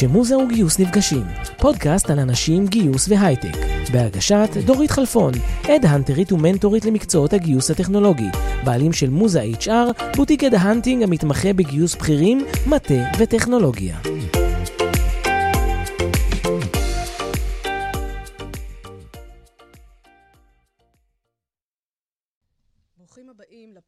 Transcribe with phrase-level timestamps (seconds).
[0.00, 1.22] כשמוזה וגיוס נפגשים,
[1.56, 3.56] פודקאסט על אנשים, גיוס והייטק,
[3.92, 5.32] בהגשת דורית חלפון,
[5.68, 8.28] headhunter ית ומנטורית למקצועות הגיוס הטכנולוגי,
[8.64, 13.96] בעלים של מוזה HR, בוטיק headhunting המתמחה בגיוס בכירים, מטה וטכנולוגיה.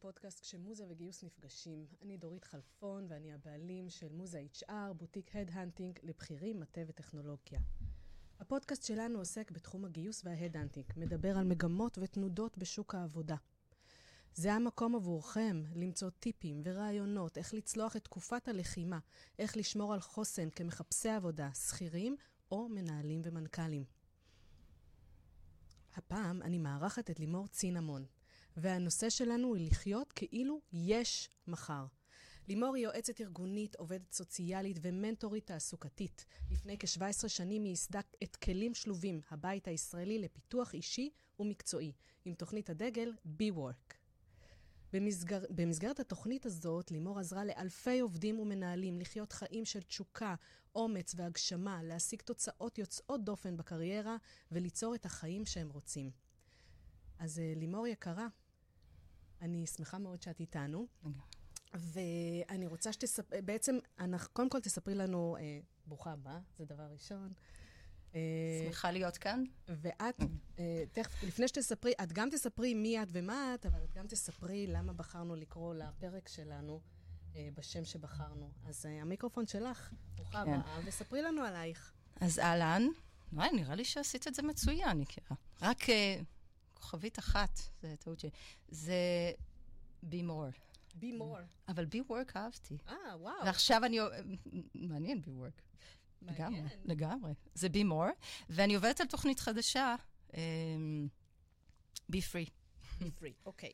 [0.03, 1.85] לפודקאסט כשמוזה וגיוס נפגשים.
[2.01, 7.59] אני דורית חלפון ואני הבעלים של מוזה HR, בוטיק headhunting לבכירים, מטה וטכנולוגיה.
[8.39, 13.35] הפודקאסט שלנו עוסק בתחום הגיוס וההדהנטינג, מדבר על מגמות ותנודות בשוק העבודה.
[14.33, 18.99] זה המקום עבורכם למצוא טיפים ורעיונות איך לצלוח את תקופת הלחימה,
[19.39, 22.15] איך לשמור על חוסן כמחפשי עבודה, שכירים
[22.51, 23.83] או מנהלים ומנכ"לים.
[25.95, 28.05] הפעם אני מארחת את לימור צינמון,
[28.57, 31.85] והנושא שלנו הוא לחיות כאילו יש מחר.
[32.47, 36.25] לימור היא יועצת ארגונית, עובדת סוציאלית ומנטורית תעסוקתית.
[36.51, 41.91] לפני כ-17 שנים היא ייסדה את כלים שלובים, הבית הישראלי לפיתוח אישי ומקצועי,
[42.25, 43.93] עם תוכנית הדגל Be-Work.
[44.93, 45.43] במסגר...
[45.49, 50.35] במסגרת התוכנית הזאת, לימור עזרה לאלפי עובדים ומנהלים לחיות חיים של תשוקה,
[50.75, 54.17] אומץ והגשמה, להשיג תוצאות יוצאות דופן בקריירה
[54.51, 56.11] וליצור את החיים שהם רוצים.
[57.19, 58.27] אז אה, לימור יקרה,
[59.43, 60.87] אני שמחה מאוד שאת איתנו.
[61.73, 67.33] ואני רוצה שתספרי, בעצם, אנחנו, קודם כל תספרי לנו, אה, ברוכה הבאה, זה דבר ראשון.
[68.15, 68.19] אה,
[68.65, 69.43] שמחה להיות כאן.
[69.67, 70.19] ואת,
[70.59, 74.67] אה, תכף, לפני שתספרי, את גם תספרי מי את ומה את, אבל את גם תספרי
[74.67, 76.81] למה בחרנו לקרוא לפרק שלנו
[77.35, 78.51] אה, בשם שבחרנו.
[78.65, 80.53] אז המיקרופון שלך, ברוכה כן.
[80.53, 81.93] הבאה, וספרי לנו עלייך.
[82.21, 82.83] אז אהלן,
[83.33, 85.37] וואי, נראה לי שעשית את זה מצוין, יקירה.
[85.61, 85.77] רק
[86.83, 88.29] כוכבית אחת, זה טעות שלי.
[88.67, 89.31] זה
[90.03, 90.57] be more.
[90.99, 91.43] be more.
[91.67, 92.77] אבל be work אהבתי.
[92.87, 93.45] אה, וואו.
[93.45, 93.99] ועכשיו אני...
[94.75, 95.61] מעניין be work.
[96.21, 96.79] לגמרי, מעניין.
[96.85, 97.33] לגמרי.
[97.53, 99.95] זה be more, ואני עובדת על תוכנית חדשה,
[100.37, 101.07] אמ,
[102.11, 102.49] be free.
[103.01, 103.71] be free, אוקיי.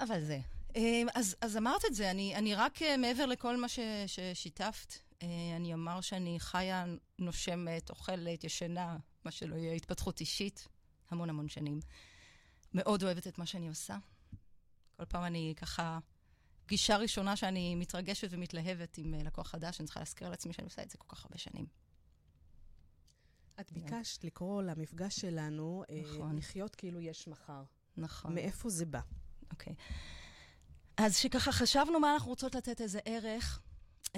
[0.00, 0.40] אבל זה.
[0.76, 4.94] אמ, אז, אז אמרת את זה, אני, אני רק אה, מעבר לכל מה ש, ששיתפת,
[5.22, 6.84] אה, אני אומר שאני חיה,
[7.18, 10.68] נושמת, אוכלת, ישנה, מה שלא יהיה, התפתחות אישית,
[11.10, 11.80] המון המון שנים.
[12.74, 13.98] מאוד אוהבת את מה שאני עושה.
[14.96, 15.98] כל פעם אני ככה,
[16.66, 20.82] פגישה ראשונה שאני מתרגשת ומתלהבת עם אה, לקוח חדש, אני צריכה להזכיר לעצמי שאני עושה
[20.82, 21.66] את זה כל כך הרבה שנים.
[23.60, 26.36] את ביקשת לקרוא למפגש שלנו, אה, נכון.
[26.36, 27.62] לחיות כאילו יש מחר.
[27.96, 28.34] נכון.
[28.34, 29.00] מאיפה זה בא?
[29.50, 29.74] אוקיי.
[30.96, 33.62] אז שככה חשבנו מה אנחנו רוצות לתת איזה ערך,
[34.06, 34.10] um,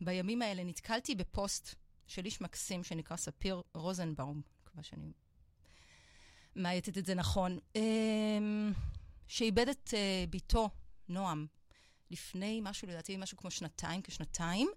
[0.00, 1.74] בימים האלה נתקלתי בפוסט
[2.06, 5.12] של איש מקסים שנקרא ספיר רוזנבאום, מקווה שאני
[6.56, 7.80] מאייתת את זה נכון, um,
[9.26, 10.70] שאיבד את uh, בתו,
[11.08, 11.46] נועם,
[12.10, 14.68] לפני משהו, לדעתי משהו כמו שנתיים, כשנתיים,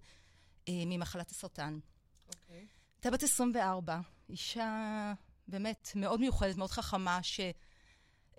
[0.66, 1.80] uh, ממחלת הסרטן.
[2.28, 2.68] אוקיי.
[2.96, 4.00] הייתה בת 24,
[4.30, 5.14] אישה
[5.48, 7.40] באמת מאוד מיוחדת, מאוד חכמה, ש...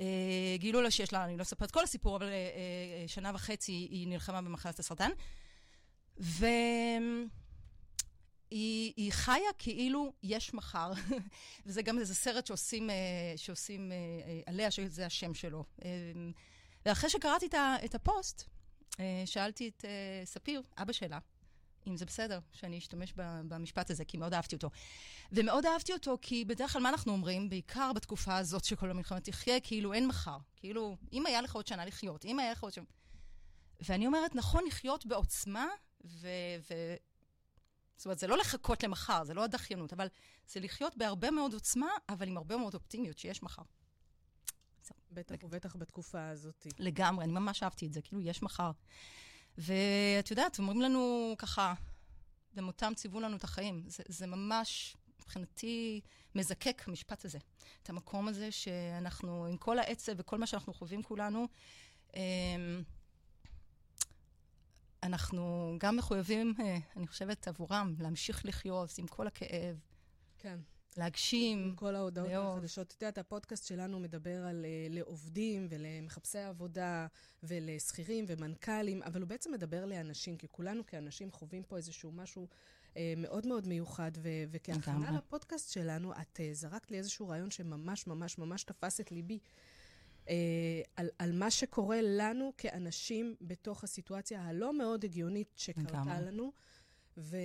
[0.01, 3.31] אה, גילו לה שיש לה, אני לא אספר את כל הסיפור, אבל אה, אה, שנה
[3.35, 5.11] וחצי היא נלחמה במחלת הסרטן.
[6.17, 7.29] והיא
[8.51, 10.93] היא חיה כאילו יש מחר.
[11.67, 12.95] וזה גם איזה סרט שעושים, אה,
[13.37, 15.65] שעושים אה, אה, עליה, שזה השם שלו.
[15.85, 15.89] אה,
[16.87, 17.47] ואחרי שקראתי
[17.85, 18.45] את, הפוסט,
[19.25, 19.85] שאלתי את
[20.25, 21.19] ספיר, אבא שלה,
[21.87, 23.13] אם זה בסדר שאני אשתמש
[23.49, 24.71] במשפט הזה, כי מאוד אהבתי אותו.
[25.33, 29.61] ומאוד אהבתי אותו, כי בדרך כלל מה אנחנו אומרים, בעיקר בתקופה הזאת שכל המלחמה תחיה,
[29.61, 30.39] כאילו אין מחר.
[30.57, 32.85] כאילו, אם היה לך עוד שנה לחיות, אם היה לך עוד שנה...
[33.81, 35.67] ואני אומרת, נכון לחיות בעוצמה,
[36.05, 36.29] ו...
[36.71, 36.95] ו...
[37.97, 40.09] זאת אומרת, זה לא לחכות למחר, זה לא הדחיינות, אבל
[40.49, 43.63] זה לחיות בהרבה מאוד עוצמה, אבל עם הרבה מאוד אופטימיות שיש מחר.
[45.13, 46.67] בטח ובטח בתקופה הזאת.
[46.79, 48.71] לגמרי, אני ממש אהבתי את זה, כאילו, יש מחר.
[49.59, 51.75] ואת יודעת, אומרים לנו ככה,
[52.55, 53.85] במותם ציוו לנו את החיים.
[53.87, 56.01] זה, זה ממש, מבחינתי,
[56.35, 57.39] מזקק, המשפט הזה.
[57.83, 61.47] את המקום הזה שאנחנו, עם כל העצב וכל מה שאנחנו חווים כולנו,
[62.17, 62.83] אמ,
[65.07, 69.77] אנחנו גם מחויבים, אה, אני חושבת, עבורם, להמשיך לחיות עם כל הכאב,
[70.39, 70.59] כן.
[70.97, 71.59] להגשים.
[71.59, 72.59] עם כל ההודעות.
[72.59, 72.95] החדשות.
[72.97, 77.07] את יודעת, הפודקאסט שלנו מדבר על אה, לעובדים ולמחפשי עבודה
[77.43, 82.49] ולשכירים ומנכ"לים, אבל הוא בעצם מדבר לאנשים, כי כולנו כאנשים חווים פה איזשהו משהו
[82.97, 85.11] אה, מאוד מאוד מיוחד, ו- וכהכנה.
[85.11, 89.39] לפודקאסט שלנו, את אה, זרקת לי איזשהו רעיון שממש ממש ממש תפס את ליבי.
[90.29, 90.35] אה,
[90.97, 96.21] על, על מה שקורה לנו כאנשים בתוך הסיטואציה הלא מאוד הגיונית שקרתה.
[96.21, 96.53] לנו.
[97.19, 97.37] ו...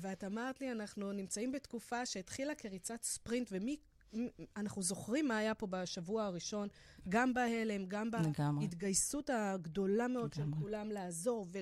[0.00, 3.76] ואת אמרת לי, אנחנו נמצאים בתקופה שהתחילה כריצת ספרינט, ומי...
[4.56, 6.68] אנחנו זוכרים מה היה פה בשבוע הראשון,
[7.08, 8.10] גם בהלם, גם.
[8.60, 10.60] בהתגייסות הגדולה מאוד של לגמרי.
[10.60, 11.58] כולם לעזור, ו-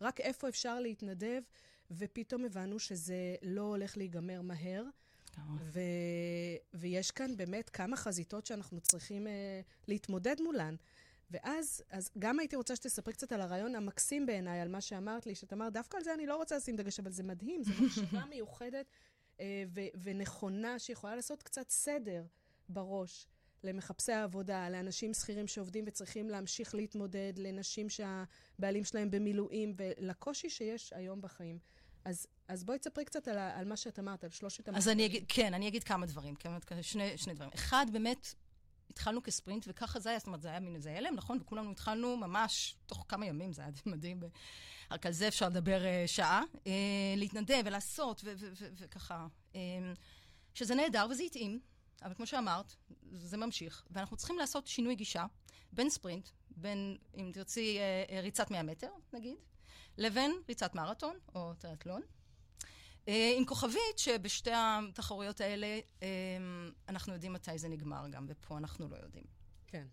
[0.00, 1.42] ורק איפה אפשר להתנדב.
[1.90, 4.84] ופתאום הבנו שזה לא הולך להיגמר מהר.
[5.60, 5.80] ו...
[6.74, 9.30] ויש כאן באמת כמה חזיתות שאנחנו צריכים uh,
[9.88, 10.74] להתמודד מולן.
[11.30, 15.34] ואז, אז גם הייתי רוצה שתספרי קצת על הרעיון המקסים בעיניי, על מה שאמרת לי,
[15.34, 18.24] שאת אמרת, דווקא על זה אני לא רוצה לשים דגש, אבל זה מדהים, זו מחשבה
[18.30, 18.86] מיוחדת
[19.40, 22.24] אה, ו- ונכונה, שיכולה לעשות קצת סדר
[22.68, 23.26] בראש
[23.64, 31.20] למחפשי העבודה, לאנשים שכירים שעובדים וצריכים להמשיך להתמודד, לנשים שהבעלים שלהם במילואים, ולקושי שיש היום
[31.20, 31.58] בחיים.
[32.04, 34.76] אז, אז בואי תספרי קצת על, על מה שאת אמרת, על שלושת המחקרים.
[34.76, 36.34] אז אני אגיד, כן, אני אגיד כמה דברים,
[36.82, 37.50] שני, שני דברים.
[37.54, 38.34] אחד, באמת,
[38.90, 41.38] התחלנו כספרינט, וככה זה היה, זאת אומרת, זה היה מין איזה הלם, נכון?
[41.40, 44.20] וכולנו התחלנו ממש תוך כמה ימים, זה היה מדהים.
[44.90, 46.42] רק על זה אפשר לדבר uh, שעה.
[46.54, 46.68] Uh,
[47.16, 48.24] להתנדב ולעשות,
[48.78, 49.26] וככה.
[49.52, 49.56] Uh,
[50.54, 51.60] שזה נהדר וזה התאים,
[52.02, 52.76] אבל כמו שאמרת,
[53.12, 55.26] זה ממשיך, ואנחנו צריכים לעשות שינוי גישה
[55.72, 57.78] בין ספרינט, בין, אם תרצי,
[58.08, 59.36] uh, ריצת 100 מטר, נגיד,
[59.98, 62.02] לבין ריצת מרתון או טריאטלון.
[63.08, 66.08] אה, עם כוכבית שבשתי התחרויות האלה אה,
[66.88, 69.24] אנחנו יודעים מתי זה נגמר גם, ופה אנחנו לא יודעים.
[69.66, 69.86] כן.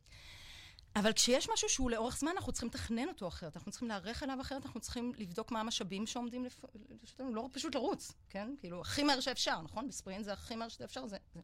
[0.96, 4.42] אבל כשיש משהו שהוא לאורך זמן, אנחנו צריכים לתכנן אותו אחרת, אנחנו צריכים להיערך אליו
[4.42, 6.46] אחרת, אנחנו צריכים לבדוק מה המשאבים שעומדים
[6.90, 8.56] לרשותנו, לא פשוט לרוץ, כן?
[8.60, 9.88] כאילו, הכי מהר שאפשר, נכון?
[9.88, 11.18] בספרינט זה הכי מהר שאפשר, זה...
[11.34, 11.42] זה.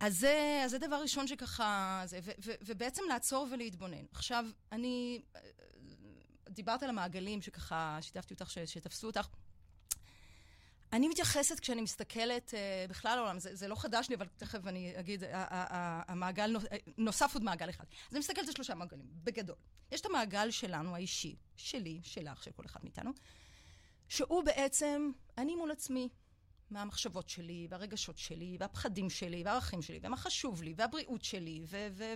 [0.00, 4.04] אז זה, אז זה דבר ראשון שככה, זה, ו, ו, ובעצם לעצור ולהתבונן.
[4.12, 5.40] עכשיו, אני, אה,
[6.50, 9.28] דיברת על המעגלים שככה שיתפתי אותך, שתפסו אותך.
[10.92, 14.92] אני מתייחסת כשאני מסתכלת uh, בכלל העולם, זה, זה לא חדש לי, אבל תכף אני
[15.00, 15.24] אגיד,
[16.08, 16.56] המעגל,
[16.98, 17.84] נוסף עוד מעגל אחד.
[18.08, 19.56] אז אני מסתכלת על שלושה מעגלים, בגדול.
[19.92, 23.10] יש את המעגל שלנו, האישי, שלי, שלך, של כל אחד מאיתנו,
[24.08, 26.08] שהוא בעצם אני מול עצמי,
[26.70, 31.64] מהמחשבות שלי, והרגשות שלי, והפחדים שלי, והערכים שלי, ומה חשוב לי, והבריאות שלי,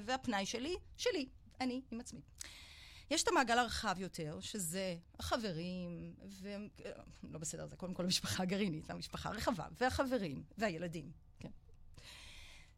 [0.05, 1.29] והפנאי שלי, שלי,
[1.61, 2.21] אני עם עצמי.
[3.11, 6.49] יש את המעגל הרחב יותר, שזה החברים, ו...
[7.23, 11.51] לא בסדר, זה קודם כל המשפחה הגרעינית, המשפחה הרחבה, והחברים, והילדים, כן.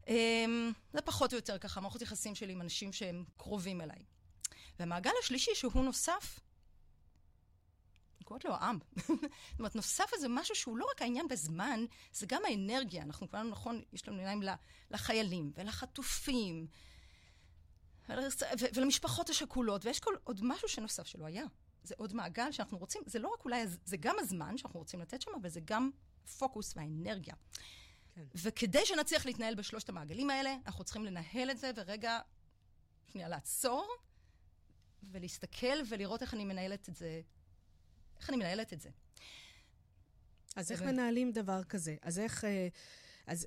[0.08, 4.04] אמ, זה פחות או יותר ככה, מערכות יחסים שלי עם אנשים שהם קרובים אליי.
[4.78, 6.40] והמעגל השלישי, שהוא נוסף,
[8.16, 8.78] אני קוראת לו העם.
[8.96, 13.02] זאת אומרת, נוסף איזה משהו שהוא לא רק העניין בזמן, זה גם האנרגיה.
[13.02, 14.42] אנחנו כולנו, נכון, יש לנו עיניים
[14.90, 16.66] לחיילים ולחטופים
[18.74, 21.44] ולמשפחות השכולות, ויש כל עוד משהו שנוסף שלא היה.
[21.84, 25.22] זה עוד מעגל שאנחנו רוצים, זה לא רק אולי, זה גם הזמן שאנחנו רוצים לתת
[25.22, 25.90] שם, אבל זה גם
[26.38, 27.34] פוקוס והאנרגיה.
[28.14, 28.24] כן.
[28.34, 32.18] וכדי שנצליח להתנהל בשלושת המעגלים האלה, אנחנו צריכים לנהל את זה ורגע,
[33.06, 33.88] שנייה, לעצור
[35.02, 37.20] ולהסתכל ולראות איך אני מנהלת את זה,
[38.20, 38.90] איך אני מנהלת את זה.
[40.56, 41.96] אז איך מנהלים דבר כזה?
[42.02, 42.44] אז איך...
[42.44, 42.68] אה,
[43.26, 43.46] אז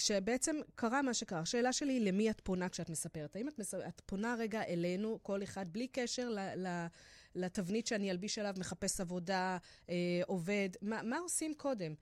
[0.00, 3.36] כשבעצם קרה מה שקרה, השאלה שלי היא למי את פונה כשאת מספרת.
[3.36, 3.74] האם את, מס...
[3.74, 6.38] את פונה רגע אלינו, כל אחד, בלי קשר ל...
[6.38, 6.86] ל...
[7.34, 9.58] לתבנית שאני אלביש עליו, מחפש עבודה,
[9.88, 9.94] אה,
[10.26, 11.94] עובד, מה, מה עושים קודם?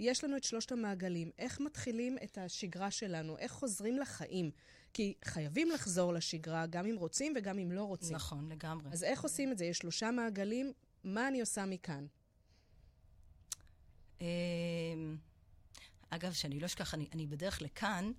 [0.00, 1.30] יש לנו את שלושת המעגלים.
[1.38, 3.38] איך מתחילים את השגרה שלנו?
[3.38, 4.50] איך חוזרים לחיים?
[4.92, 8.16] כי חייבים לחזור לשגרה, גם אם רוצים וגם אם לא רוצים.
[8.16, 8.90] נכון, לגמרי.
[8.92, 9.64] אז איך עושים את זה?
[9.64, 10.72] יש שלושה מעגלים,
[11.04, 12.06] מה אני עושה מכאן?
[16.10, 18.12] אגב, שאני לא אשכח, אני, אני בדרך לכאן,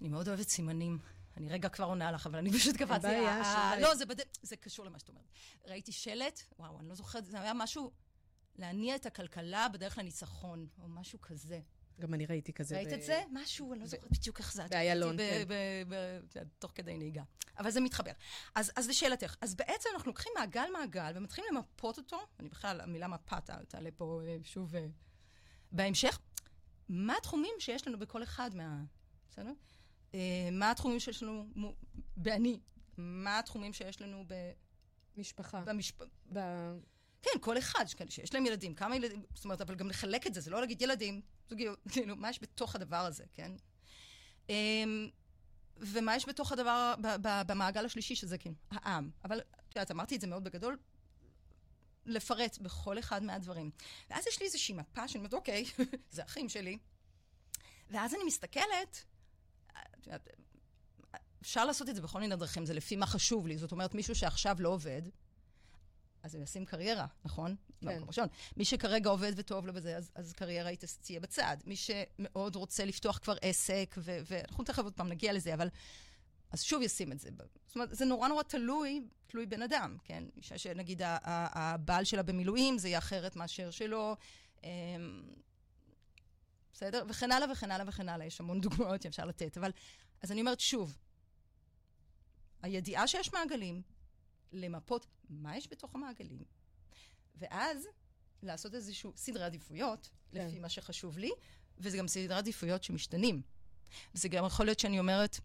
[0.00, 0.98] אני מאוד אוהבת סימנים.
[1.36, 3.06] אני רגע כבר עונה לך, אבל אני פשוט קפצתי.
[3.06, 4.16] בעיה, אה, לא, זה, בד...
[4.42, 5.24] זה קשור למה שאת אומרת.
[5.66, 7.90] ראיתי שלט, וואו, אני לא זוכרת, זה היה משהו,
[8.56, 11.60] להניע את הכלכלה בדרך לניצחון, או משהו כזה.
[12.00, 12.76] גם אני ראיתי כזה.
[12.76, 12.92] ראית ב...
[12.92, 13.22] את זה?
[13.32, 14.62] משהו, אני לא זוכרת בדיוק איך זה.
[14.70, 15.16] באיילון,
[16.30, 16.44] כן.
[16.58, 17.22] תוך כדי נהיגה.
[17.58, 18.12] אבל זה מתחבר.
[18.54, 23.40] אז, אז לשאלתך, אז בעצם אנחנו לוקחים מעגל-מעגל ומתחילים למפות אותו, אני בכלל, המילה מפה
[23.68, 24.86] תעלה פה אה, שוב אה,
[25.72, 26.18] בהמשך.
[26.88, 28.82] מה התחומים שיש לנו בכל אחד מה...
[29.30, 29.52] בסדר?
[30.12, 30.16] Uh,
[30.52, 31.46] מה התחומים שיש לנו
[32.16, 32.60] באני?
[32.96, 34.34] מה התחומים שיש לנו ב...
[35.16, 35.60] משפחה.
[35.60, 36.02] במשפ...
[36.32, 36.38] ב...
[37.22, 40.40] כן, כל אחד, שיש להם ילדים, כמה ילדים, זאת אומרת, אבל גם לחלק את זה,
[40.40, 43.52] זה לא להגיד ילדים, זוגיות, כאילו, מה יש בתוך הדבר הזה, כן?
[44.46, 44.50] Um,
[45.76, 49.10] ומה יש בתוך הדבר, במעגל השלישי, שזה כן, העם.
[49.24, 50.76] אבל, את יודעת, אמרתי את זה מאוד בגדול,
[52.06, 53.70] לפרט בכל אחד מהדברים.
[54.10, 55.64] ואז יש לי איזושהי מפה שאני אומרת, אוקיי,
[56.10, 56.78] זה אחים שלי.
[57.90, 59.04] ואז אני מסתכלת,
[61.42, 63.58] אפשר לעשות את זה בכל מיני דרכים, זה לפי מה חשוב לי.
[63.58, 65.02] זאת אומרת, מישהו שעכשיו לא עובד,
[66.22, 67.56] אז הוא ישים קריירה, נכון?
[67.80, 68.02] כן.
[68.06, 68.28] ראשון.
[68.56, 71.56] מי שכרגע עובד וטוב לו בזה, אז, אז קריירה היא תהיה בצד.
[71.64, 75.68] מי שמאוד רוצה לפתוח כבר עסק, ואנחנו תכף עוד פעם נגיע לזה, אבל
[76.54, 77.30] אז שוב ישים את זה.
[77.66, 80.24] זאת אומרת, זה נורא נורא תלוי, תלוי בן אדם, כן?
[80.36, 84.16] אישה שנגיד הבעל שלה במילואים, זה יהיה אחרת מאשר שלו.
[84.64, 84.68] אמ,
[86.72, 87.04] בסדר?
[87.08, 88.26] וכן הלאה וכן הלאה וכן הלאה.
[88.26, 89.58] יש המון דוגמאות שאפשר לתת.
[89.58, 89.70] אבל,
[90.22, 90.96] אז אני אומרת שוב,
[92.62, 93.82] הידיעה שיש מעגלים,
[94.52, 96.42] למפות מה יש בתוך המעגלים,
[97.36, 97.86] ואז
[98.42, 100.46] לעשות איזשהו סדרי עדיפויות, כן.
[100.46, 101.30] לפי מה שחשוב לי,
[101.78, 103.42] וזה גם סדרי עדיפויות שמשתנים.
[104.14, 105.40] וזה גם יכול להיות שאני אומרת,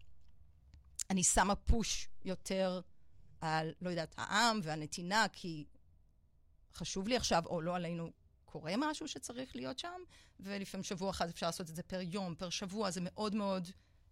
[1.10, 2.80] אני שמה פוש יותר
[3.40, 5.64] על, לא יודעת, העם והנתינה, כי
[6.74, 8.10] חשוב לי עכשיו, או לא עלינו,
[8.44, 10.00] קורה משהו שצריך להיות שם,
[10.40, 13.68] ולפעמים שבוע אחד אפשר לעשות את זה פר יום, פר שבוע, זה מאוד מאוד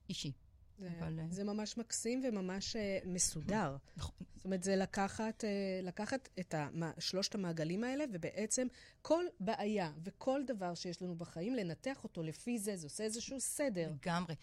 [0.09, 0.33] אישי.
[0.79, 2.79] זה, אבל, אה, זה ממש מקסים וממש uh,
[3.09, 3.77] מסודר.
[3.97, 4.17] נכון.
[4.35, 8.67] זאת אומרת, זה לקחת, uh, לקחת את המ- שלושת המעגלים האלה, ובעצם
[9.03, 13.91] כל בעיה וכל דבר שיש לנו בחיים, לנתח אותו לפי זה, זה עושה איזשהו סדר.
[14.03, 14.35] לגמרי.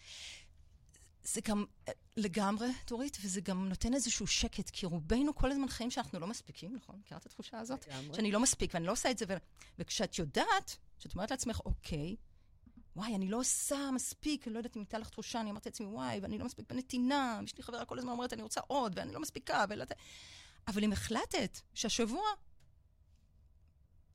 [1.26, 5.90] זה גם אה, לגמרי, דורית, וזה גם נותן איזשהו שקט, כי רובנו כל הזמן חיים
[5.90, 6.98] שאנחנו לא מספיקים, נכון?
[6.98, 7.88] מכירה את התחושה הזאת?
[7.88, 8.14] לגמרי.
[8.14, 9.36] שאני לא מספיק, ואני לא עושה את זה, ו...
[9.78, 12.16] וכשאת יודעת, כשאת אומרת לעצמך, אוקיי,
[12.96, 15.86] וואי, אני לא עושה מספיק, אני לא יודעת אם הייתה לך תחושה, אני אמרתי לעצמי,
[15.86, 19.12] וואי, ואני לא מספיק בנתינה, יש לי חברה כל הזמן אומרת, אני רוצה עוד, ואני
[19.12, 19.84] לא מספיקה, ולא...
[20.68, 22.24] אבל אם החלטת שהשבוע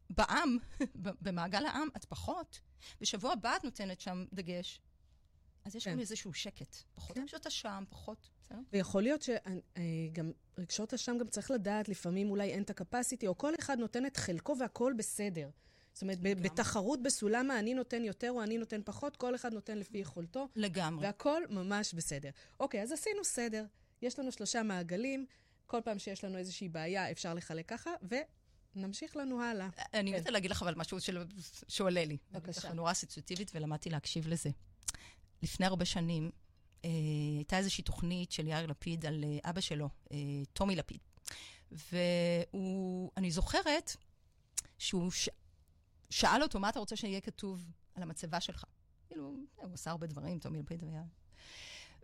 [0.09, 0.57] בעם,
[1.23, 2.59] במעגל העם, את פחות,
[3.01, 4.81] ושבוע הבא את נותנת שם דגש,
[5.65, 5.91] אז יש כן.
[5.91, 6.75] גם איזשהו שקט.
[6.95, 7.21] פחות כן.
[7.21, 8.59] רגשות אשם, פחות, בסדר?
[8.73, 13.53] ויכול להיות שגם רגשות אשם גם צריך לדעת, לפעמים אולי אין את הקפסיטי, או כל
[13.59, 15.49] אחד נותן את חלקו והכל בסדר.
[15.93, 16.49] זאת אומרת, לגמרי.
[16.49, 21.05] בתחרות בסולם האני נותן יותר או אני נותן פחות, כל אחד נותן לפי יכולתו, לגמרי.
[21.05, 22.29] והכל ממש בסדר.
[22.59, 23.65] אוקיי, אז עשינו סדר.
[24.01, 25.25] יש לנו שלושה מעגלים,
[25.67, 27.91] כל פעם שיש לנו איזושהי בעיה אפשר לחלק ככה,
[28.75, 29.69] ונמשיך לנו הלאה.
[29.93, 30.33] אני כן.
[30.33, 30.97] להגיד לך אבל משהו
[31.67, 32.17] שעולה לי.
[32.31, 32.67] בבקשה.
[32.67, 34.49] אני נורא אסוציאטיבית ולמדתי להקשיב לזה.
[35.43, 36.31] לפני הרבה שנים
[36.85, 36.89] אה,
[37.37, 40.17] הייתה איזושהי תוכנית של יאיר לפיד על אה, אבא שלו, אה,
[40.53, 40.99] טומי לפיד.
[41.71, 43.95] ואני זוכרת
[44.77, 45.29] שהוא ש...
[46.09, 48.65] שאל אותו, מה אתה רוצה שיהיה כתוב על המצבה שלך?
[49.07, 51.03] כאילו, הוא עשה הרבה דברים, טומי לפיד היה...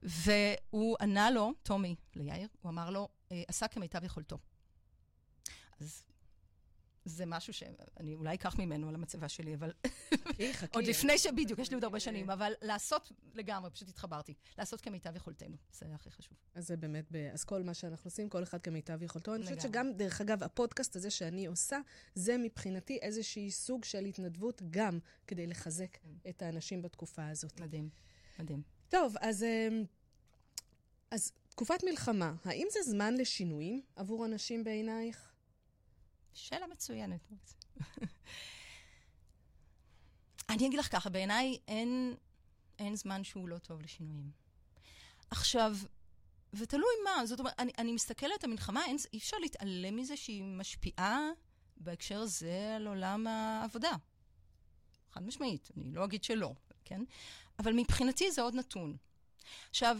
[0.03, 4.37] והוא ענה לו, טומי, ליאיר, הוא אמר לו, "אה, עשה כמיטב יכולתו.
[5.79, 6.03] אז
[7.07, 9.71] זה משהו שאני אולי אקח ממנו על המצבה שלי, אבל
[10.15, 10.65] חכי, חכי.
[10.73, 14.33] עוד לפני שבדיוק, יש לי עוד הרבה שנים, אבל לעשות לגמרי, פשוט התחברתי.
[14.57, 16.37] לעשות כמיטב יכולתנו, זה הכי חשוב.
[16.55, 17.05] אז זה באמת.
[17.33, 19.35] אז כל מה שאנחנו עושים, כל אחד כמיטב יכולתו.
[19.35, 19.61] אני חושבת.
[19.61, 21.79] שגם, דרך אגב, הפודקאסט הזה שאני עושה,
[22.15, 26.29] זה מבחינתי איזושהי סוג של התנדבות גם כדי לחזק כן.
[26.29, 27.59] את האנשים בתקופה הזאת.
[27.59, 27.89] מדהים,
[28.39, 28.61] מדהים.
[28.89, 29.45] טוב, אז,
[31.11, 35.26] אז תקופת מלחמה, האם זה זמן לשינויים עבור אנשים בעינייך?
[36.37, 37.31] שאלה מצוינת.
[40.49, 42.15] אני אגיד לך ככה, בעיניי אין,
[42.79, 44.31] אין זמן שהוא לא טוב לשינויים.
[45.29, 45.75] עכשיו,
[46.53, 51.29] ותלוי מה, זאת אומרת, אני, אני מסתכלת, המלחמה, אין, אי אפשר להתעלם מזה שהיא משפיעה
[51.77, 53.91] בהקשר הזה על עולם העבודה.
[55.11, 56.53] חד משמעית, אני לא אגיד שלא,
[56.85, 57.01] כן?
[57.59, 58.97] אבל מבחינתי זה עוד נתון.
[59.69, 59.97] עכשיו,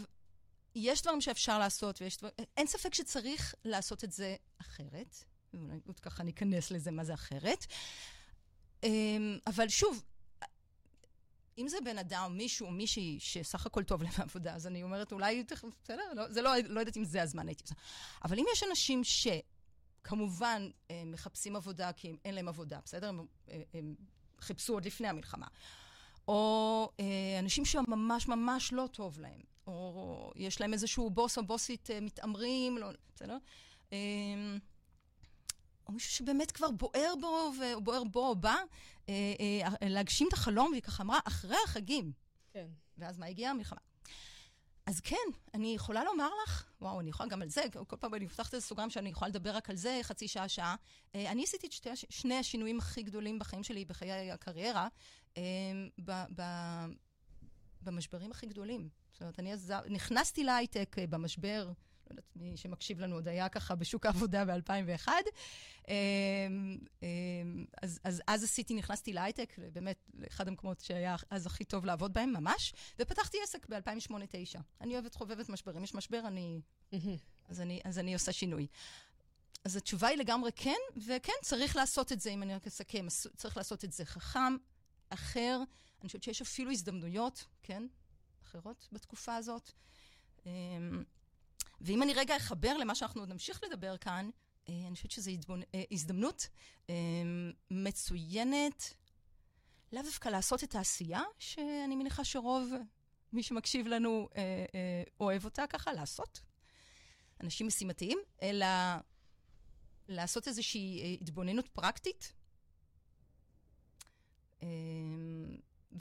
[0.74, 2.34] יש דברים שאפשר לעשות, ויש דברים...
[2.56, 5.24] אין ספק שצריך לעשות את זה אחרת.
[5.54, 7.66] ואולי עוד ככה ניכנס לזה, מה זה אחרת.
[8.82, 10.04] אמ, אבל שוב,
[11.58, 15.12] אם זה בן אדם, מישהו או מישהי שסך הכל טוב להם בעבודה, אז אני אומרת,
[15.12, 15.44] אולי,
[15.84, 17.74] בסדר, לא, זה לא, לא יודעת אם זה הזמן הייתי עושה.
[18.24, 23.08] אבל אם יש אנשים שכמובן הם מחפשים עבודה כי אין להם עבודה, בסדר?
[23.08, 23.24] הם,
[23.74, 23.94] הם
[24.40, 25.46] חיפשו עוד לפני המלחמה.
[26.28, 31.90] או אה, אנשים שממש ממש לא טוב להם, או יש להם איזשהו בוס או בוסית
[31.90, 33.36] אה, מתעמרים, לא, בסדר?
[33.92, 33.98] אה,
[35.88, 38.56] או מישהו שבאמת כבר בוער בו, ובוער בו או בה,
[39.08, 39.14] אה,
[39.82, 42.12] אה, להגשים את החלום, והיא ככה אמרה, אחרי החגים.
[42.50, 42.66] כן.
[42.98, 43.50] ואז מה הגיעה?
[43.50, 43.80] המלחמה.
[44.86, 45.16] אז כן,
[45.54, 48.66] אני יכולה לומר לך, וואו, אני יכולה גם על זה, כל פעם אני פותחת איזה
[48.66, 50.76] סוגריים שאני יכולה לדבר רק על זה חצי שעה, שעה.
[51.14, 54.88] אה, אני עשיתי את שתי, שני השינויים הכי גדולים בחיים שלי, בחיי הקריירה,
[56.04, 56.42] ב, ב,
[57.82, 58.88] במשברים הכי גדולים.
[59.12, 61.72] זאת אומרת, אני אז נכנסתי להייטק במשבר,
[62.10, 65.08] לא יודעת מי שמקשיב לנו עוד היה ככה בשוק העבודה ב-2001.
[67.82, 72.32] אז, אז אז עשיתי, נכנסתי להייטק, באמת, לאחד המקומות שהיה אז הכי טוב לעבוד בהם,
[72.32, 74.58] ממש, ופתחתי עסק ב-2008-2009.
[74.80, 75.84] אני אוהבת, חובבת משברים.
[75.84, 76.60] יש משבר, אני,
[77.48, 78.66] אז, אני, אז אני עושה שינוי.
[79.64, 83.56] אז התשובה היא לגמרי כן, וכן, צריך לעשות את זה, אם אני רק אסכם, צריך
[83.56, 84.56] לעשות את זה חכם,
[85.10, 85.62] אחר.
[86.00, 87.86] אני חושבת שיש אפילו הזדמנויות, כן,
[88.42, 89.72] אחרות בתקופה הזאת.
[91.80, 94.30] ואם אני רגע אחבר למה שאנחנו עוד נמשיך לדבר כאן,
[94.68, 95.30] אני חושבת שזו
[95.90, 96.48] הזדמנות
[97.70, 98.94] מצוינת,
[99.92, 102.72] לאו דווקא לעשות את העשייה, שאני מניחה שרוב
[103.32, 104.28] מי שמקשיב לנו
[105.20, 106.40] אוהב אותה ככה, לעשות.
[107.40, 108.66] אנשים משימתיים, אלא
[110.08, 112.32] לעשות איזושהי התבוננות פרקטית.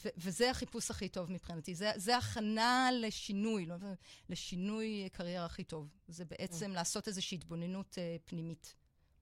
[0.06, 1.76] ו- וזה החיפוש הכי טוב מבחינתי.
[1.76, 3.76] זה, זה הכנה לשינוי, לא,
[4.30, 5.88] לשינוי קריירה הכי טוב.
[6.08, 8.76] זה בעצם לעשות איזושהי התבוננות uh, פנימית,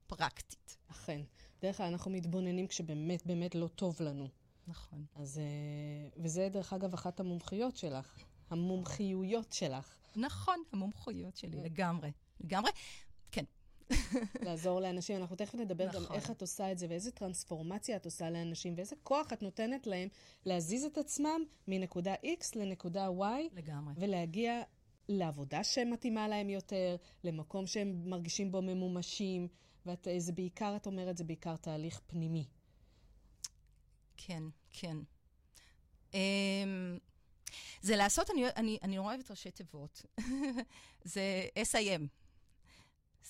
[0.08, 0.78] פרקטית.
[0.88, 1.22] אכן.
[1.60, 4.28] בדרך כלל אנחנו מתבוננים כשבאמת באמת לא טוב לנו.
[4.68, 5.06] נכון.
[5.16, 9.96] אז, אה, וזה דרך אגב אחת המומחיות שלך, המומחיויות שלך.
[10.16, 12.12] נכון, המומחיות שלי, לגמרי.
[12.40, 12.72] לגמרי.
[14.42, 15.18] לעזור לאנשים.
[15.18, 16.16] אנחנו תכף נדבר גם נכון.
[16.16, 20.10] איך את עושה את זה, ואיזה טרנספורמציה את עושה לאנשים, ואיזה כוח את נותנת להם
[20.46, 23.94] להזיז את עצמם מנקודה X לנקודה Y, לגמרי.
[23.98, 24.62] ולהגיע
[25.10, 29.48] לעבודה שמתאימה להם יותר, למקום שהם מרגישים בו ממומשים,
[29.86, 32.46] וזה בעיקר, את אומרת, זה בעיקר תהליך פנימי.
[34.18, 34.98] כן, כן.
[36.12, 36.16] Um,
[37.82, 40.06] זה לעשות, אני, אני, אני נורא אוהבת ראשי תיבות.
[41.04, 42.08] זה SIM,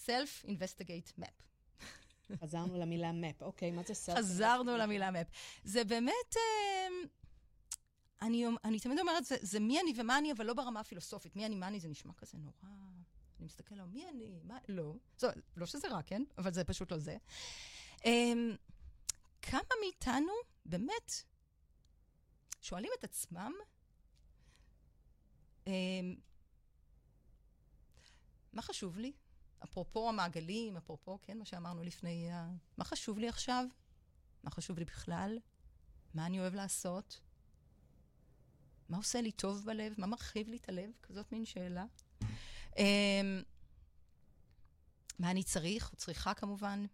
[0.05, 1.45] Self-Investigate Map.
[2.41, 3.41] חזרנו למילה map.
[3.43, 4.17] אוקיי, מה זה self?
[4.17, 5.27] חזרנו למילה map.
[5.63, 7.07] זה באמת, um,
[8.21, 11.35] אני, אני תמיד אומרת, זה, זה מי אני ומה אני, אבל לא ברמה הפילוסופית.
[11.35, 12.53] מי אני, מה אני, זה נשמע כזה נורא...
[13.39, 14.57] אני מסתכל על מי אני, מה...
[14.69, 14.93] לא.
[15.17, 16.23] זו, לא שזה רע, כן?
[16.37, 17.17] אבל זה פשוט לא זה.
[17.97, 18.05] Um,
[19.41, 20.33] כמה מאיתנו
[20.65, 21.11] באמת
[22.61, 23.51] שואלים את עצמם,
[25.65, 25.69] um,
[28.53, 29.11] מה חשוב לי?
[29.65, 32.36] אפרופו המעגלים, אפרופו, כן, מה שאמרנו לפני, uh,
[32.77, 33.65] מה חשוב לי עכשיו?
[34.43, 35.39] מה חשוב לי בכלל?
[36.13, 37.19] מה אני אוהב לעשות?
[38.89, 39.93] מה עושה לי טוב בלב?
[39.98, 40.89] מה מרחיב לי את הלב?
[41.03, 41.86] כזאת מין שאלה.
[42.72, 42.77] Um,
[45.19, 46.86] מה אני צריך, או צריכה כמובן.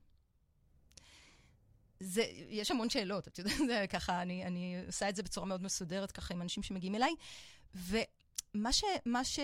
[1.99, 5.63] זה, יש המון שאלות, את יודעת, זה ככה, אני, אני עושה את זה בצורה מאוד
[5.63, 7.11] מסודרת, ככה, עם אנשים שמגיעים אליי.
[7.75, 8.83] ומה ש...
[9.05, 9.39] מה ש...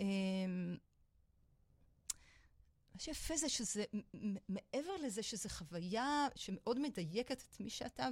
[0.00, 0.76] אמ,
[2.94, 3.84] מה שיפה זה שזה,
[4.48, 8.08] מעבר לזה שזו חוויה שמאוד מדייקת את מי שאתה,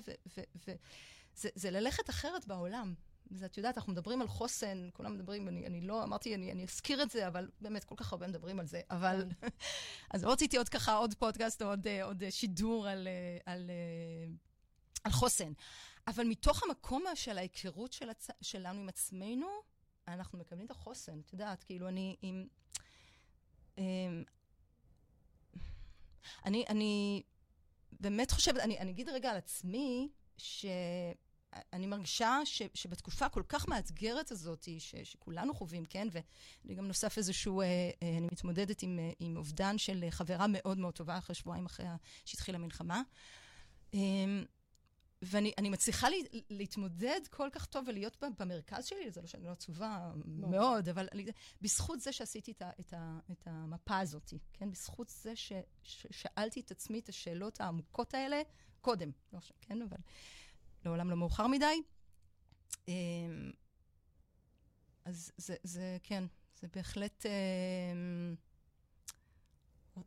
[0.57, 2.95] וזה זה ללכת אחרת בעולם.
[3.31, 6.65] זה, את יודעת, אנחנו מדברים על חוסן, כולם מדברים, אני, אני לא, אמרתי, אני, אני
[6.65, 8.81] אזכיר את זה, אבל באמת, כל כך הרבה מדברים על זה.
[8.91, 9.29] אבל,
[10.15, 14.33] אז לא רציתי עוד ככה עוד פודקאסט עוד, אה, עוד שידור על, אה, על, אה,
[15.05, 15.53] על חוסן.
[16.07, 18.29] אבל מתוך המקום של ההיכרות של הצ...
[18.41, 19.47] שלנו עם עצמנו,
[20.09, 21.21] אנחנו מקבלים את החוסן.
[21.21, 22.47] את יודעת, כאילו, אני עם...
[23.77, 24.25] עם
[26.45, 27.23] אני, אני
[28.01, 30.09] באמת חושבת, אני, אני אגיד רגע על עצמי,
[30.39, 30.67] ש...
[31.73, 36.09] אני מרגישה ש, שבתקופה הכל כך מאתגרת הזאת, ש, שכולנו חווים, כן?
[36.13, 40.79] ואני גם נוסף איזשהו, אה, אה, אני מתמודדת עם, אה, עם אובדן של חברה מאוד
[40.79, 41.87] מאוד טובה אחרי שבועיים אחרי
[42.25, 43.03] שהתחילה המלחמה.
[43.95, 44.01] אה,
[45.23, 49.51] ואני אני מצליחה לי, להתמודד כל כך טוב ולהיות במרכז שלי, זה לא שאני לא
[49.51, 51.09] עצובה מאוד, אבל
[51.61, 54.71] בזכות זה שעשיתי את, ה, את, ה, את המפה הזאת, כן?
[54.71, 58.43] בזכות זה ש, ששאלתי את עצמי את השאלות העמוקות האלה
[58.81, 59.83] קודם, לא עכשיו, כן?
[59.83, 59.97] אבל...
[60.85, 61.83] לעולם לא מאוחר מדי.
[65.05, 66.25] אז זה, זה כן,
[66.61, 67.27] זה בהחלט...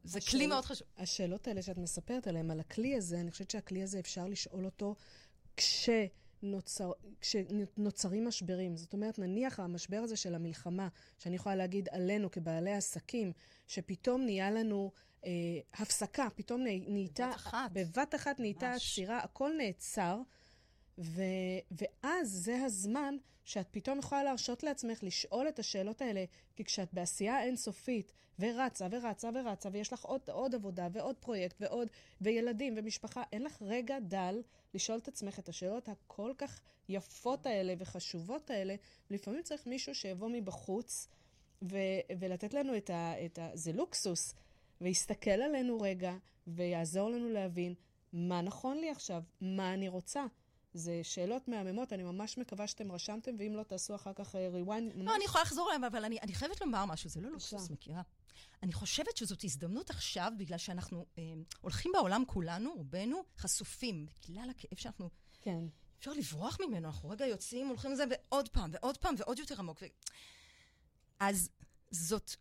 [0.03, 0.31] זה השאל...
[0.31, 0.87] כלי מאוד חשוב.
[0.97, 4.95] השאלות האלה שאת מספרת עליהן, על הכלי הזה, אני חושבת שהכלי הזה אפשר לשאול אותו
[5.57, 8.77] כשנוצר, כשנוצרים משברים.
[8.77, 13.31] זאת אומרת, נניח המשבר הזה של המלחמה, שאני יכולה להגיד עלינו כבעלי עסקים,
[13.67, 14.91] שפתאום נהיה לנו
[15.25, 15.31] אה,
[15.73, 17.27] הפסקה, פתאום נהייתה...
[17.27, 17.71] בבת אחת.
[17.73, 20.21] בבת אחת נהייתה עצירה, הכל נעצר.
[20.97, 21.21] ו,
[21.71, 27.43] ואז זה הזמן שאת פתאום יכולה להרשות לעצמך לשאול את השאלות האלה, כי כשאת בעשייה
[27.43, 31.87] אינסופית, ורצה ורצה ורצה, ויש לך עוד, עוד עבודה ועוד פרויקט ועוד,
[32.21, 34.41] וילדים ומשפחה, אין לך רגע דל
[34.73, 38.75] לשאול את עצמך את השאלות הכל כך יפות האלה וחשובות האלה.
[39.09, 41.07] לפעמים צריך מישהו שיבוא מבחוץ
[41.61, 41.77] ו,
[42.19, 43.49] ולתת לנו את ה, את ה...
[43.53, 44.35] זה לוקסוס,
[44.81, 46.15] ויסתכל עלינו רגע,
[46.47, 47.73] ויעזור לנו להבין
[48.13, 50.25] מה נכון לי עכשיו, מה אני רוצה.
[50.75, 54.95] זה שאלות מהממות, אני ממש מקווה שאתם רשמתם, ואם לא, תעשו אחר כך rewind.
[54.95, 58.01] לא, אני יכולה לחזור להם, אבל אני, אני חייבת לומר משהו, זה לא לוקסוס, מכירה.
[58.63, 61.23] אני חושבת שזאת הזדמנות עכשיו, בגלל שאנחנו אה,
[61.61, 65.09] הולכים בעולם כולנו, רובנו, חשופים, בגלל הכאב שאנחנו...
[65.41, 65.63] כן.
[65.99, 69.81] אפשר לברוח ממנו, אנחנו רגע יוצאים, הולכים לזה ועוד פעם, ועוד פעם, ועוד יותר עמוק.
[69.81, 69.85] ו...
[71.19, 71.49] אז
[71.91, 72.31] זאת...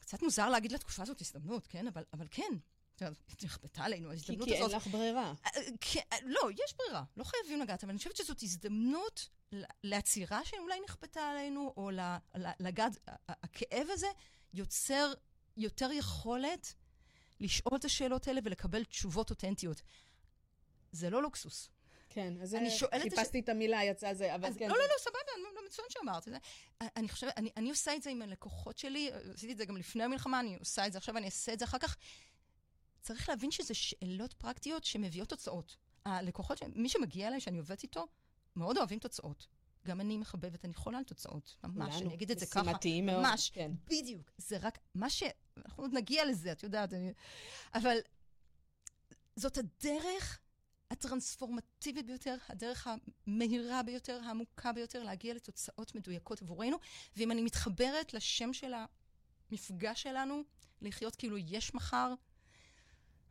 [0.00, 1.86] קצת מוזר להגיד לתקופה הזאת הזדמנות, כן?
[1.86, 2.52] אבל, אבל כן,
[3.44, 4.58] נכפתה עלינו ההזדמנות הזאת.
[4.58, 5.32] כי אין לך ברירה.
[6.22, 9.28] לא, יש ברירה, לא חייבים לגעת, אבל אני חושבת שזאת הזדמנות
[9.82, 11.90] לעצירה שאולי נכפתה עלינו, או
[12.60, 12.92] לגעת,
[13.28, 14.06] הכאב הזה
[14.54, 15.12] יוצר
[15.56, 16.74] יותר יכולת
[17.40, 19.82] לשאול את השאלות האלה ולקבל תשובות אותנטיות.
[20.92, 21.68] זה לא לוקסוס.
[22.12, 23.02] כן, אז אני שואלת...
[23.02, 24.68] חיפשתי את המילה, יצא זה, אבל כן.
[24.68, 25.18] לא, לא, לא, סבבה,
[25.54, 26.28] לא מצוין שאמרת.
[26.80, 30.40] אני חושבת, אני עושה את זה עם הלקוחות שלי, עשיתי את זה גם לפני המלחמה,
[30.40, 31.96] אני עושה את זה עכשיו, אני אעשה את זה אחר כך.
[33.00, 35.76] צריך להבין שזה שאלות פרקטיות שמביאות תוצאות.
[36.04, 38.06] הלקוחות, מי שמגיע אליי, שאני עובדת איתו,
[38.56, 39.46] מאוד אוהבים תוצאות.
[39.86, 41.56] גם אני מחבבת, אני חולה על תוצאות.
[41.64, 42.62] ממש, אני אגיד את זה ככה.
[42.62, 43.22] משימתיים מאוד.
[43.22, 43.72] ממש, כן.
[43.86, 44.30] בדיוק.
[44.38, 45.22] זה רק, מה ש...
[45.56, 46.92] אנחנו עוד נגיע לזה, את יודעת.
[46.92, 47.12] אני...
[47.74, 47.96] אבל
[49.36, 50.38] זאת הדרך
[50.90, 52.88] הטרנספורמטיבית ביותר, הדרך
[53.26, 56.76] המהירה ביותר, העמוקה ביותר, להגיע לתוצאות מדויקות עבורנו.
[57.16, 58.72] ואם אני מתחברת לשם של
[59.50, 60.42] המפגש שלנו,
[60.80, 62.14] לחיות כאילו יש מחר,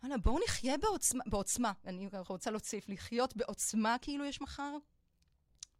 [0.03, 4.77] וואלה, בואו נחיה בעוצמה, בעוצמה, אני רוצה להוסיף, לחיות בעוצמה כאילו יש מחר.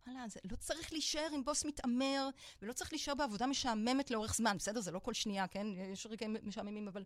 [0.08, 2.30] וואלה, זה לא צריך להישאר עם בוס מתעמר,
[2.62, 4.82] ולא צריך להישאר בעבודה משעממת לאורך זמן, בסדר?
[4.82, 5.68] זה לא כל שנייה, כן?
[5.94, 7.04] יש רגעים משעממים, אבל...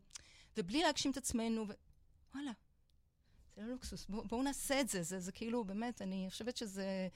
[0.57, 1.73] ובלי להגשים את עצמנו, ו...
[2.35, 2.51] וואלה,
[3.55, 5.03] זה לא לוקסוס, בואו בוא נעשה את זה.
[5.03, 7.07] זה, זה כאילו, באמת, אני חושבת שזה...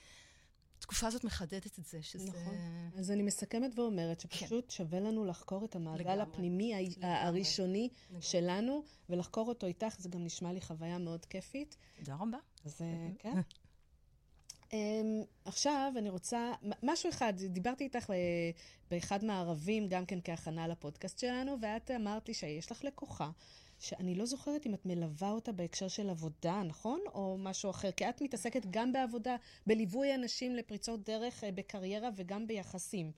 [0.77, 2.29] התקופה הזאת מחדדת את זה, שזה...
[2.29, 2.55] נכון.
[2.97, 4.69] אז אני מסכמת ואומרת שפשוט כן.
[4.69, 6.21] שווה לנו לחקור את המעגל לגמרי.
[6.21, 7.09] הפנימי לגמרי.
[7.09, 8.21] הראשוני לגמרי.
[8.21, 11.77] שלנו, ולחקור אותו איתך, זה גם נשמע לי חוויה מאוד כיפית.
[11.97, 12.37] תודה רבה.
[12.65, 13.33] אז אה, כן.
[14.63, 16.51] um, עכשיו אני רוצה,
[16.83, 18.13] משהו אחד, דיברתי איתך uh,
[18.91, 23.29] באחד מהערבים, גם כן כהכנה לפודקאסט שלנו, ואת אמרת לי שיש לך לקוחה
[23.79, 26.99] שאני לא זוכרת אם את מלווה אותה בהקשר של עבודה, נכון?
[27.13, 27.91] או משהו אחר.
[27.91, 29.35] כי את מתעסקת גם בעבודה,
[29.67, 33.11] בליווי אנשים לפריצות דרך אה, בקריירה וגם ביחסים.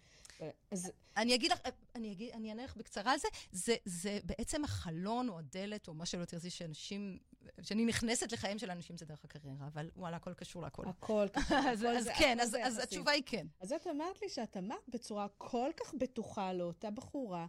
[0.71, 0.91] אז...
[1.17, 1.59] אני אגיד לך,
[1.95, 3.27] אני, אגיד, אני אענה לך בקצרה על זה.
[3.51, 3.75] זה.
[3.85, 7.17] זה בעצם החלון או הדלת, או מה שלא תרצי, שאנשים,
[7.61, 10.83] שאני נכנסת לחיים של אנשים זה דרך הקריירה, אבל וואלה, הכל קשור להכל.
[10.87, 11.57] הכל קשור.
[11.71, 13.47] אז, אז זה, כן, אז, אז התשובה היא כן.
[13.59, 17.47] אז את אמרת לי שאת אמרת בצורה כל כך בטוחה לאותה בחורה,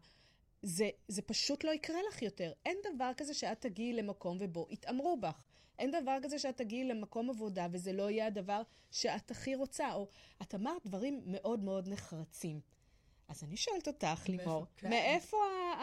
[0.63, 2.53] זה, זה פשוט לא יקרה לך יותר.
[2.67, 5.43] אין דבר כזה שאת תגיעי למקום ובו יתעמרו בך.
[5.79, 9.93] אין דבר כזה שאת תגיעי למקום עבודה וזה לא יהיה הדבר שאת הכי רוצה.
[9.93, 10.09] או
[10.43, 12.61] את אמרת דברים מאוד מאוד נחרצים.
[13.29, 14.91] אז אני שואלת אותך, לימור, כן.
[14.91, 15.37] מאיפה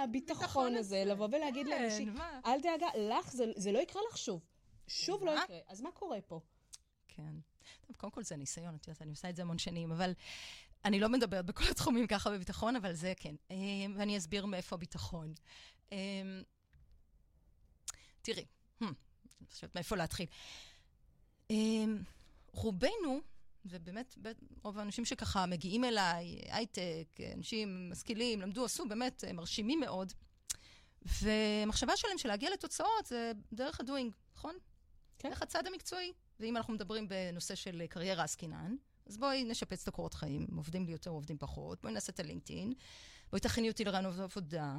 [0.04, 4.46] הביטחון הזה לבוא ולהגיד כן, לאנשים, אל דאגה, לך זה, זה לא יקרה לך שוב.
[4.88, 5.60] שוב לא יקרה.
[5.68, 6.40] אז מה קורה פה?
[7.08, 7.36] כן.
[7.88, 10.14] טוב, קודם כל זה ניסיון, את יודעת, אני עושה את זה המון שנים, אבל
[10.88, 13.36] אני לא מדברת בכל התחומים ככה בביטחון, אבל זה כן.
[13.52, 15.34] אמ, ואני אסביר מאיפה הביטחון.
[15.92, 15.98] אמ,
[18.22, 18.46] תראי,
[18.84, 18.86] hmm,
[19.52, 20.26] חושבת מאיפה להתחיל.
[21.50, 21.98] אמ,
[22.52, 23.20] רובנו,
[23.66, 24.16] ובאמת,
[24.64, 30.14] רוב האנשים שככה מגיעים אליי, הייטק, אנשים משכילים, למדו, עשו, באמת מרשימים מאוד.
[31.02, 34.56] והמחשבה שלהם של להגיע לתוצאות זה דרך הדוינג, נכון?
[35.20, 35.30] כן.
[35.30, 36.14] דרך הצד המקצועי.
[36.40, 38.76] ואם אנחנו מדברים בנושא של קריירה עסקינן,
[39.08, 42.74] אז בואי נשפץ את הקורות חיים, עובדים לי יותר, עובדים פחות, בואי נעשה את הלינקדאין,
[43.30, 44.78] בואי תכיני אותי לרעיון עבודה.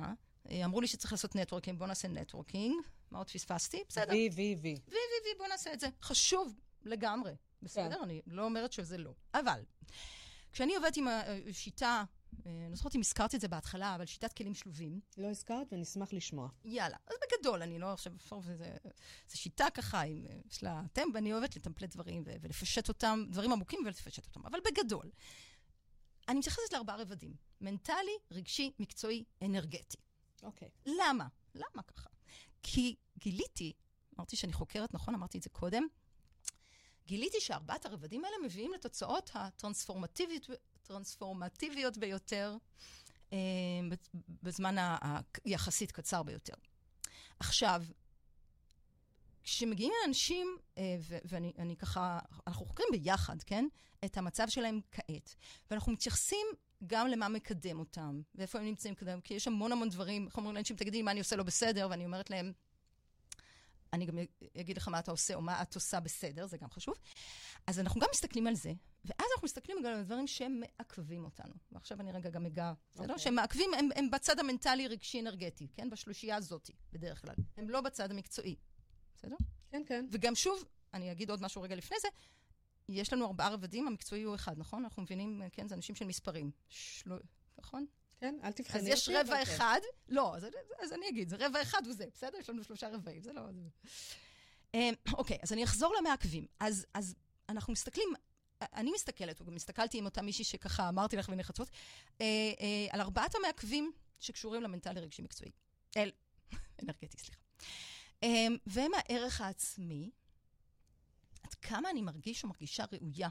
[0.50, 2.74] אה, אמרו לי שצריך לעשות networking, בואו נעשה networking.
[3.10, 3.82] מה עוד פספסתי?
[3.88, 4.12] בסדר.
[4.12, 4.70] וי, וי, וי.
[4.70, 5.88] וי, וי, וי, בואו נעשה את זה.
[6.02, 7.32] חשוב לגמרי.
[7.62, 7.96] בסדר?
[7.96, 8.02] כן.
[8.02, 9.12] אני לא אומרת שזה לא.
[9.34, 9.62] אבל,
[10.52, 11.08] כשאני עובדת עם
[11.50, 12.02] השיטה אה,
[12.46, 15.00] אני לא זוכרת אם הזכרתי את זה בהתחלה, אבל שיטת כלים שלובים.
[15.18, 16.48] לא הזכרת ונשמח לשמוע.
[16.64, 16.96] יאללה.
[17.06, 18.12] אז בגדול, אני לא עכשיו,
[19.28, 23.52] זו שיטה ככה, עם, יש לה אתם, ואני אוהבת ל template דברים ולפשט אותם, דברים
[23.52, 24.46] עמוקים ולפשט אותם.
[24.46, 25.10] אבל בגדול,
[26.28, 27.34] אני מתייחסת לארבעה רבדים.
[27.60, 29.96] מנטלי, רגשי, מקצועי, אנרגטי.
[30.42, 30.68] אוקיי.
[30.68, 30.90] Okay.
[31.00, 31.26] למה?
[31.54, 32.10] למה ככה?
[32.62, 33.72] כי גיליתי,
[34.16, 35.14] אמרתי שאני חוקרת, נכון?
[35.14, 35.86] אמרתי את זה קודם.
[37.06, 40.50] גיליתי שארבעת הרבדים האלה מביאים לתוצאות הטרנספורמטיביות
[40.88, 42.56] הטרנספורמטיביות ביותר
[43.32, 43.38] אה,
[44.42, 44.96] בזמן
[45.44, 46.54] היחסית קצר ביותר.
[47.40, 47.82] עכשיו,
[49.42, 53.68] כשמגיעים אנשים, אה, ואני ככה, אנחנו חוקרים ביחד, כן?
[54.04, 55.34] את המצב שלהם כעת.
[55.70, 56.46] ואנחנו מתייחסים
[56.86, 60.54] גם למה מקדם אותם, ואיפה הם נמצאים קדם, כי יש המון המון דברים, איך אומרים
[60.54, 62.52] לאנשים, תגידי מה אני עושה לא בסדר, ואני אומרת להם,
[63.92, 64.18] אני גם
[64.60, 66.94] אגיד לך מה אתה עושה או מה את עושה בסדר, זה גם חשוב.
[67.66, 68.72] אז אנחנו גם מסתכלים על זה,
[69.04, 71.54] ואז אנחנו מסתכלים גם על דברים שהם מעכבים אותנו.
[71.72, 73.04] ועכשיו אני רגע גם אגע, בסדר?
[73.04, 73.08] Okay.
[73.08, 73.24] אוקיי.
[73.24, 75.90] שהם מעכבים, הם, הם בצד המנטלי, רגשי, אנרגטי, כן?
[75.90, 77.34] בשלושייה הזאתי, בדרך כלל.
[77.56, 78.56] הם לא בצד המקצועי,
[79.16, 79.36] בסדר?
[79.70, 80.06] כן, כן.
[80.12, 82.08] וגם שוב, אני אגיד עוד משהו רגע לפני זה,
[82.88, 84.84] יש לנו ארבעה רבדים, המקצועי הוא אחד, נכון?
[84.84, 86.50] אנחנו מבינים, כן, זה אנשים של מספרים.
[86.68, 87.10] של...
[87.58, 87.86] נכון?
[88.20, 88.92] כן, אל תבחני אותי.
[88.92, 89.42] אז יש רבע כן.
[89.42, 90.46] אחד, לא, אז,
[90.82, 92.38] אז אני אגיד, זה רבע אחד וזה, בסדר?
[92.38, 93.42] יש לנו שלושה רבעים, זה לא...
[94.74, 96.46] אמ, אוקיי, אז אני אחזור למעכבים.
[96.60, 97.14] אז, אז
[97.48, 98.08] אנחנו מסתכלים,
[98.62, 101.70] אני מסתכלת, וגם הסתכלתי עם אותה מישהי שככה אמרתי לך בנחצות,
[102.20, 102.26] אה,
[102.60, 105.50] אה, על ארבעת המעכבים שקשורים למנטלי רגשי מקצועי.
[105.96, 106.10] אל,
[106.82, 107.40] אנרגטי, סליחה.
[108.22, 110.10] אה, והם הערך העצמי,
[111.42, 113.28] עד כמה אני מרגיש או מרגישה ראויה.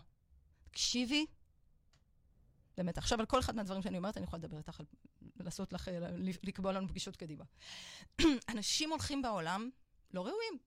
[0.63, 1.25] תקשיבי,
[2.77, 4.81] באמת, עכשיו על כל אחד מהדברים שאני אומרת, אני יכולה לדבר איתך,
[5.39, 5.89] לעשות לך,
[6.43, 7.43] לקבוע לנו פגישות קדימה.
[8.49, 9.69] אנשים הולכים בעולם
[10.13, 10.57] לא ראויים.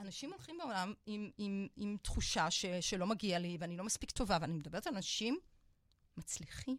[0.00, 4.38] אנשים הולכים בעולם עם, עם, עם תחושה ש, שלא מגיע לי, ואני לא מספיק טובה,
[4.40, 5.38] ואני מדברת על אנשים
[6.16, 6.76] מצליחים,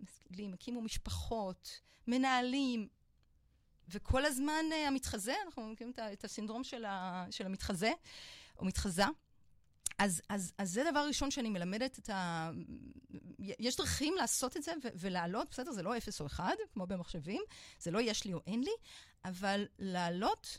[0.00, 2.88] משכילים, הקימו משפחות, מנהלים,
[3.88, 7.92] וכל הזמן uh, המתחזה, אנחנו מכירים את, את הסינדרום של, ה, של המתחזה,
[8.58, 9.04] או מתחזה.
[9.98, 12.50] אז, אז, אז זה דבר ראשון שאני מלמדת את ה...
[13.38, 17.42] יש דרכים לעשות את זה ו- ולעלות, בסדר, זה לא אפס או אחד, כמו במחשבים,
[17.78, 18.70] זה לא יש לי או אין לי,
[19.24, 20.58] אבל לעלות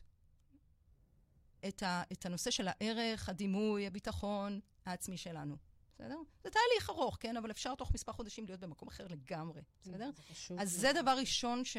[1.67, 5.55] את, ה, את הנושא של הערך, הדימוי, הביטחון העצמי שלנו.
[5.95, 6.17] בסדר?
[6.43, 7.37] זה תהליך ארוך, כן?
[7.37, 10.09] אבל אפשר תוך מספר חודשים להיות במקום אחר לגמרי, בסדר?
[10.15, 10.93] זה אז מאוד.
[10.95, 11.77] זה דבר ראשון ש...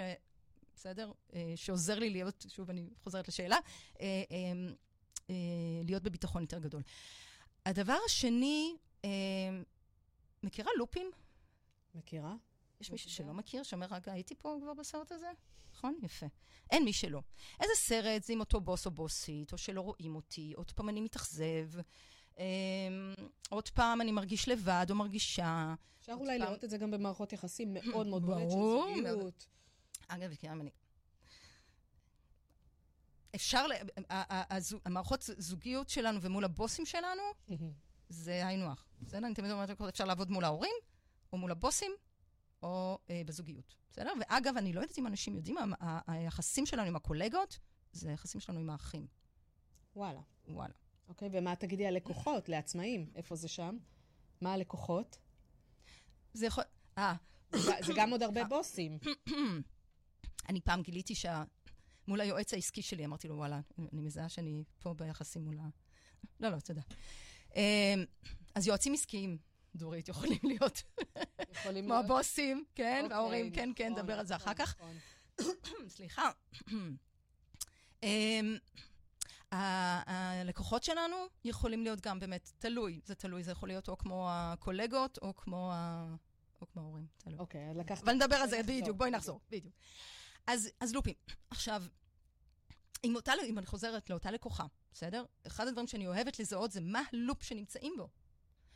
[0.75, 1.13] בסדר?
[1.35, 3.57] אה, שעוזר לי להיות, שוב, אני חוזרת לשאלה,
[4.01, 4.23] אה,
[5.31, 5.35] אה,
[5.85, 6.83] להיות בביטחון יותר גדול.
[7.67, 9.11] הדבר השני, אה,
[10.43, 11.11] מכירה לופים?
[11.95, 12.35] מכירה?
[12.81, 13.11] יש מישהו.
[13.11, 15.31] שלא מכיר, שאומר, רגע, הייתי פה כבר בסרט הזה?
[15.75, 15.99] נכון?
[16.03, 16.27] יפה.
[16.71, 17.21] אין מי שלא.
[17.61, 21.01] איזה סרט זה עם אותו בוס או בוסית, או שלא רואים אותי, עוד פעם אני
[21.01, 21.71] מתאכזב,
[22.39, 22.45] אה,
[23.51, 25.75] עוד פעם אני מרגיש לבד או מרגישה.
[26.01, 29.47] אפשר אולי פעם- לראות את זה גם במערכות יחסים מאוד מאוד בולט של זוגיות.
[30.09, 30.71] אגב, אני...
[33.35, 33.67] אפשר,
[34.85, 37.23] המערכות זוגיות שלנו ומול הבוסים שלנו,
[38.09, 38.85] זה היינו הך.
[39.01, 39.27] בסדר?
[39.27, 40.75] אני תמיד אומרת, אפשר לעבוד מול ההורים,
[41.33, 41.93] או מול הבוסים,
[42.63, 43.75] או אה, בזוגיות.
[43.93, 44.13] בסדר?
[44.21, 45.57] ואגב, אני לא יודעת אם אנשים יודעים,
[46.07, 47.59] היחסים שלנו עם הקולגות,
[47.93, 49.07] זה היחסים שלנו עם האחים.
[49.97, 50.21] וואלה.
[50.49, 50.75] וואלה.
[51.09, 53.11] אוקיי, ומה תגידי על לקוחות, לעצמאים?
[53.15, 53.79] איפה זה שם?
[54.41, 55.19] מה הלקוחות?
[56.33, 56.65] זה יכול...
[56.99, 57.15] אה,
[57.87, 58.99] זה גם עוד הרבה בוסים.
[60.49, 61.45] אני פעם גיליתי שה...
[62.09, 65.69] מול היועץ העסקי שלי, אמרתי לו, וואלה, אני מזהה שאני פה ביחסים מול ה...
[66.41, 66.83] לא, לא, תודה.
[67.55, 68.05] אמ,
[68.55, 69.39] אז יועצים עסקיים,
[69.75, 70.83] דורית, יכולים להיות
[71.53, 71.95] יכולים כמו.
[71.95, 74.77] הבוסים, כן, אוקיי, וההורים, כן, כן, נכון, נדבר על זה אחר נכון, כך.
[74.81, 75.55] נכון.
[75.97, 76.31] סליחה.
[78.03, 78.57] אמ,
[79.51, 85.19] הלקוחות שלנו יכולים להיות גם באמת, תלוי, זה תלוי, זה יכול להיות או כמו הקולגות
[85.23, 85.73] או כמו
[86.77, 87.39] ההורים, תלוי.
[87.39, 88.03] אוקיי, לקחת...
[88.03, 89.75] אבל נדבר על זה בדיוק, בואי נחזור, בדיוק.
[90.47, 91.15] אז, אז לופים.
[91.51, 91.83] עכשיו,
[93.05, 95.25] אם, אותה, אם אני חוזרת לאותה לקוחה, בסדר?
[95.47, 98.09] אחד הדברים שאני אוהבת לזהות זה מה הלופ שנמצאים בו.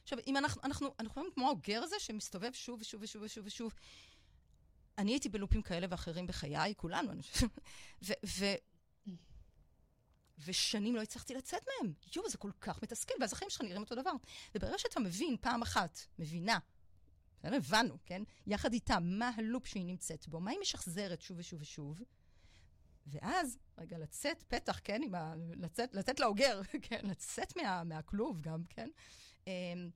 [0.02, 3.74] עכשיו, אם אנחנו, אנחנו, אנחנו רואים כמו האוגר הזה שמסתובב שוב ושוב ושוב ושוב ושוב.
[4.98, 7.58] אני הייתי בלופים כאלה ואחרים בחיי, כולנו, אני חושבת.
[10.44, 11.92] ושנים לא הצלחתי לצאת מהם.
[12.16, 14.10] יואו, זה כל כך מתסכל, ואז החיים שלך נראים אותו דבר.
[14.54, 16.58] וברגע שאתה מבין פעם אחת, מבינה,
[17.38, 17.56] בסדר?
[17.56, 18.22] הבנו, כן?
[18.46, 22.02] יחד איתה, מה הלופ שהיא נמצאת בו, מה היא משחזרת שוב ושוב ושוב,
[23.06, 25.00] ואז, רגע, לצאת פתח, כן?
[25.02, 25.34] עם ה...
[25.36, 27.00] לצאת, לצאת לאוגר, כן?
[27.02, 28.88] לצאת מה, מהכלוב גם, כן?
[29.46, 29.90] אמ,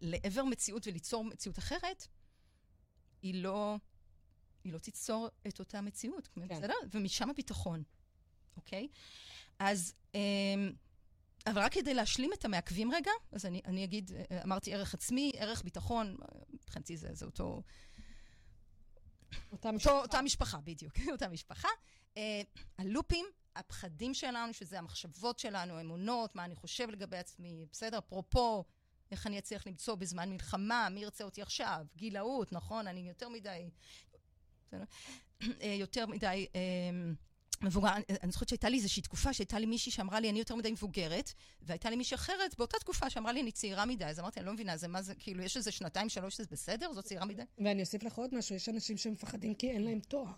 [0.00, 2.06] לעבר מציאות וליצור מציאות אחרת,
[3.22, 3.76] היא לא,
[4.64, 6.48] היא לא תיצור את אותה מציאות, כן.
[6.48, 6.74] בסדר?
[6.92, 7.82] ומשם הביטחון,
[8.56, 8.88] אוקיי?
[9.58, 10.72] אז, אמ,
[11.46, 15.32] אבל רק כדי להשלים את המעכבים רגע, אז אני, אני אגיד, אה, אמרתי ערך עצמי,
[15.36, 16.16] ערך ביטחון,
[16.52, 17.62] מבחינתי זה, זה אותו,
[19.52, 19.98] אותה אותו, משפחה.
[19.98, 21.68] אותה משפחה, בדיוק, אותה משפחה.
[22.14, 22.18] Uh,
[22.78, 23.26] הלופים,
[23.56, 27.98] הפחדים שלנו, שזה המחשבות שלנו, אמונות, מה אני חושב לגבי עצמי, בסדר?
[27.98, 28.64] אפרופו,
[29.10, 31.86] איך אני אצליח למצוא בזמן מלחמה, מי ירצה אותי עכשיו?
[31.96, 32.86] גילאות, נכון?
[32.86, 33.70] אני יותר מדי...
[35.60, 36.46] אה, יותר מדי...
[36.54, 36.60] אה,
[37.62, 37.88] מבוגר,
[38.22, 41.32] אני- זוכרת שהייתה לי איזושהי תקופה שהייתה לי מישהי שאמרה לי, אני יותר מדי מבוגרת,
[41.62, 44.04] והייתה לי מישהי אחרת באותה תקופה שאמרה לי, אני צעירה מדי.
[44.04, 46.92] אז אמרתי, אני לא מבינה, זה מה זה, כאילו, יש איזה שנתיים, שלוש, זה בסדר?
[46.92, 47.42] זאת צעירה מדי?
[47.58, 50.32] ואני אוסיף לך עוד משהו, יש אנשים שמפחדים כי אין להם תואר.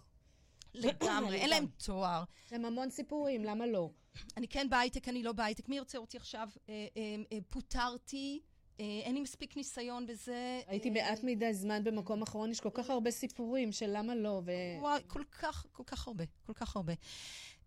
[0.75, 2.25] לגמרי, אין להם תואר.
[2.53, 3.91] להם המון סיפורים, למה לא?
[4.37, 6.49] אני כן בהייטק, אני לא בהייטק, מי ירצה אותי עכשיו?
[6.69, 7.03] אה, אה,
[7.33, 8.41] אה, פוטרתי,
[8.79, 10.61] אין לי מספיק ניסיון בזה.
[10.67, 14.43] הייתי אה, מעט מדי זמן במקום אחרון, יש כל כך הרבה סיפורים של למה לא,
[14.45, 14.51] ו...
[14.81, 16.93] וואי, כל כך, כל כך הרבה, כל כך הרבה.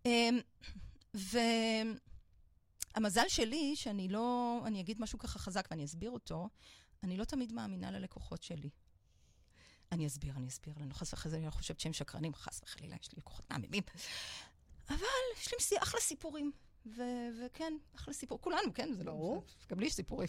[0.06, 0.38] אמ,
[2.94, 6.48] והמזל שלי, שאני לא, אני אגיד משהו ככה חזק ואני אסביר אותו,
[7.02, 8.70] אני לא תמיד מאמינה ללקוחות שלי.
[9.92, 12.96] אני אסביר, אני אסביר, אני לא חס וחלילה, אני לא חושבת שהם שקרנים, חס וחלילה,
[13.00, 13.82] יש לי לקוחות מהממים.
[14.88, 14.96] אבל
[15.36, 16.52] יש לי אחלה סיפורים.
[16.86, 18.40] ו- וכן, אחלה סיפור.
[18.40, 18.92] כולנו, כן?
[18.92, 19.42] זה לא...
[19.70, 20.28] גם לי יש סיפורים.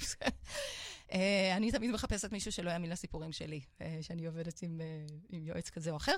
[1.13, 5.47] אה, אני תמיד מחפשת מישהו שלא יאמין לסיפורים שלי, אה, שאני עובדת עם, אה, עם
[5.47, 6.15] יועץ כזה או אחר.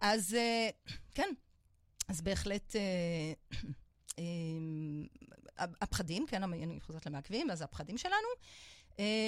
[0.00, 0.36] אז
[1.14, 1.28] כן,
[2.08, 2.76] אז בהחלט...
[5.58, 8.28] הפחדים, כן, אני חוזרת למעכבים, אז הפחדים שלנו,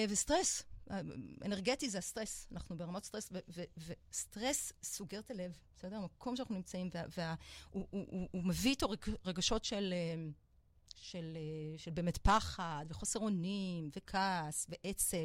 [0.09, 0.63] וסטרס.
[0.91, 1.01] אה,
[1.45, 3.31] אנרגטי זה הסטרס, אנחנו ברמות סטרס,
[4.11, 5.97] וסטרס סוגר את הלב, בסדר?
[5.97, 7.35] המקום שאנחנו נמצאים, וה- וה-
[7.71, 10.23] הוא, הוא, הוא, הוא מביא איתו רג- רגשות של, אה,
[10.97, 15.17] של, אה, של באמת פחד, וחוסר אונים, וכעס, ועצב,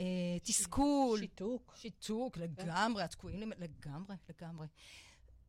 [0.00, 0.04] אה,
[0.42, 1.18] תסכול.
[1.20, 1.74] שיתוק.
[1.80, 4.66] שיתוק, לגמרי, התקועים לגמרי, לגמרי.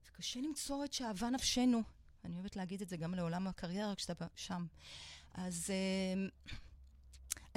[0.08, 1.82] וקשה למצוא את שאהבה נפשנו.
[2.25, 4.65] אני אוהבת להגיד את זה גם לעולם הקריירה כשאתה שם.
[5.34, 6.28] אז, אה,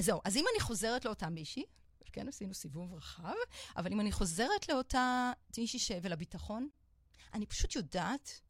[0.03, 1.65] אז זהו, אז אם אני חוזרת לאותה מישהי,
[2.13, 3.35] כן, עשינו סיבוב רחב,
[3.77, 5.91] אבל אם אני חוזרת לאותה מישהי ש...
[6.03, 6.69] ולביטחון,
[7.35, 8.41] אני פשוט יודעת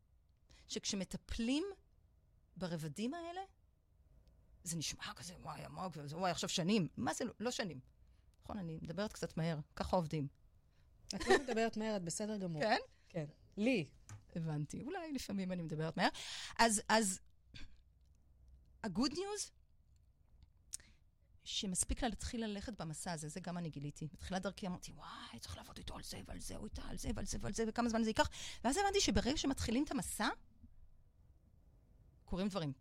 [0.68, 1.64] שכשמטפלים
[2.56, 3.40] ברבדים האלה,
[4.64, 6.88] זה נשמע כזה, וואי, עמוק, וואי, עכשיו שנים.
[6.96, 7.80] מה זה, לא, לא שנים.
[8.42, 10.28] נכון, אני מדברת קצת מהר, ככה עובדים.
[11.14, 12.62] את לא מדברת מהר, את בסדר גמור.
[12.62, 12.78] כן?
[13.08, 13.26] כן.
[13.56, 13.86] לי.
[14.36, 14.82] הבנתי.
[14.82, 16.08] אולי לפעמים אני מדברת מהר.
[16.58, 17.20] אז, אז
[18.84, 19.50] הגוד ניוז,
[21.44, 24.08] שמספיק לה להתחיל ללכת במסע הזה, זה גם אני גיליתי.
[24.12, 27.10] בתחילת דרכי אמרתי, וואי, צריך לעבוד איתו על זה ועל זה, או איתה על זה
[27.14, 28.30] ועל זה ועל זה, וכמה זמן זה ייקח.
[28.64, 30.28] ואז הבנתי שברגע שמתחילים את המסע,
[32.24, 32.72] קורים דברים,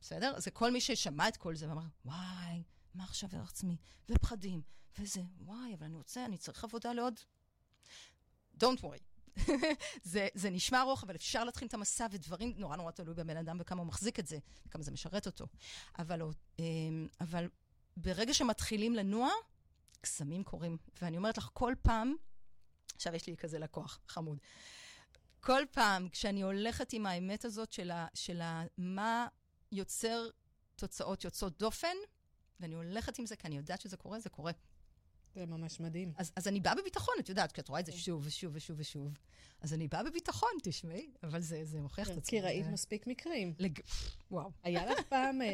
[0.00, 0.40] בסדר?
[0.40, 2.62] זה כל מי ששמע את כל זה ואמר, וואי,
[2.94, 3.76] מה עכשיו על עצמי?
[4.08, 4.62] ופחדים,
[4.98, 7.14] וזה, וואי, אבל אני רוצה, אני צריך עבודה לעוד...
[8.62, 9.12] Don't worry.
[10.02, 13.56] זה, זה נשמע ארוך, אבל אפשר להתחיל את המסע, ודברים נורא נורא תלוי בבן אדם
[13.60, 15.46] וכמה הוא מחזיק את זה, וכמה זה משרת אותו.
[15.98, 16.22] אבל,
[16.58, 17.48] אמ, אבל
[17.96, 19.30] ברגע שמתחילים לנוע,
[20.00, 20.76] קסמים קורים.
[21.02, 22.14] ואני אומרת לך, כל פעם,
[22.96, 24.38] עכשיו יש לי כזה לקוח חמוד,
[25.40, 29.26] כל פעם כשאני הולכת עם האמת הזאת של, ה, של ה, מה
[29.72, 30.28] יוצר
[30.76, 31.96] תוצאות יוצאות דופן,
[32.60, 34.52] ואני הולכת עם זה כי אני יודעת שזה קורה, זה קורה.
[35.34, 36.12] זה ממש מדהים.
[36.16, 38.76] אז, אז אני באה בביטחון, את יודעת, כי את רואה את זה שוב ושוב ושוב
[38.80, 39.18] ושוב.
[39.60, 42.30] אז אני באה בביטחון, תשמעי, אבל זה, זה מוכיח את עצמו.
[42.30, 43.54] כי ראית מספיק מקרים.
[43.58, 43.80] לג...
[44.30, 44.50] וואו.
[44.62, 45.52] היה לך פעם אה, אה,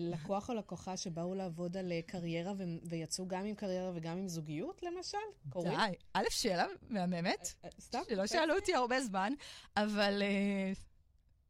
[0.00, 4.28] לקוח או לקוחה שבאו לעבוד על אה, קריירה ו- ויצאו גם עם קריירה וגם עם
[4.28, 5.18] זוגיות, למשל?
[5.48, 5.78] קורים?
[5.78, 5.94] די.
[6.12, 8.00] א', שאלה מהממת, אה, סתם?
[8.08, 9.32] שלא שאלו אותי הרבה זמן,
[9.76, 10.22] אבל...
[10.22, 10.72] אה,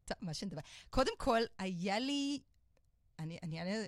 [0.04, 0.60] טוב, מה שנדבר.
[0.90, 2.40] קודם כל, היה לי...
[3.18, 3.86] אני אני אענה...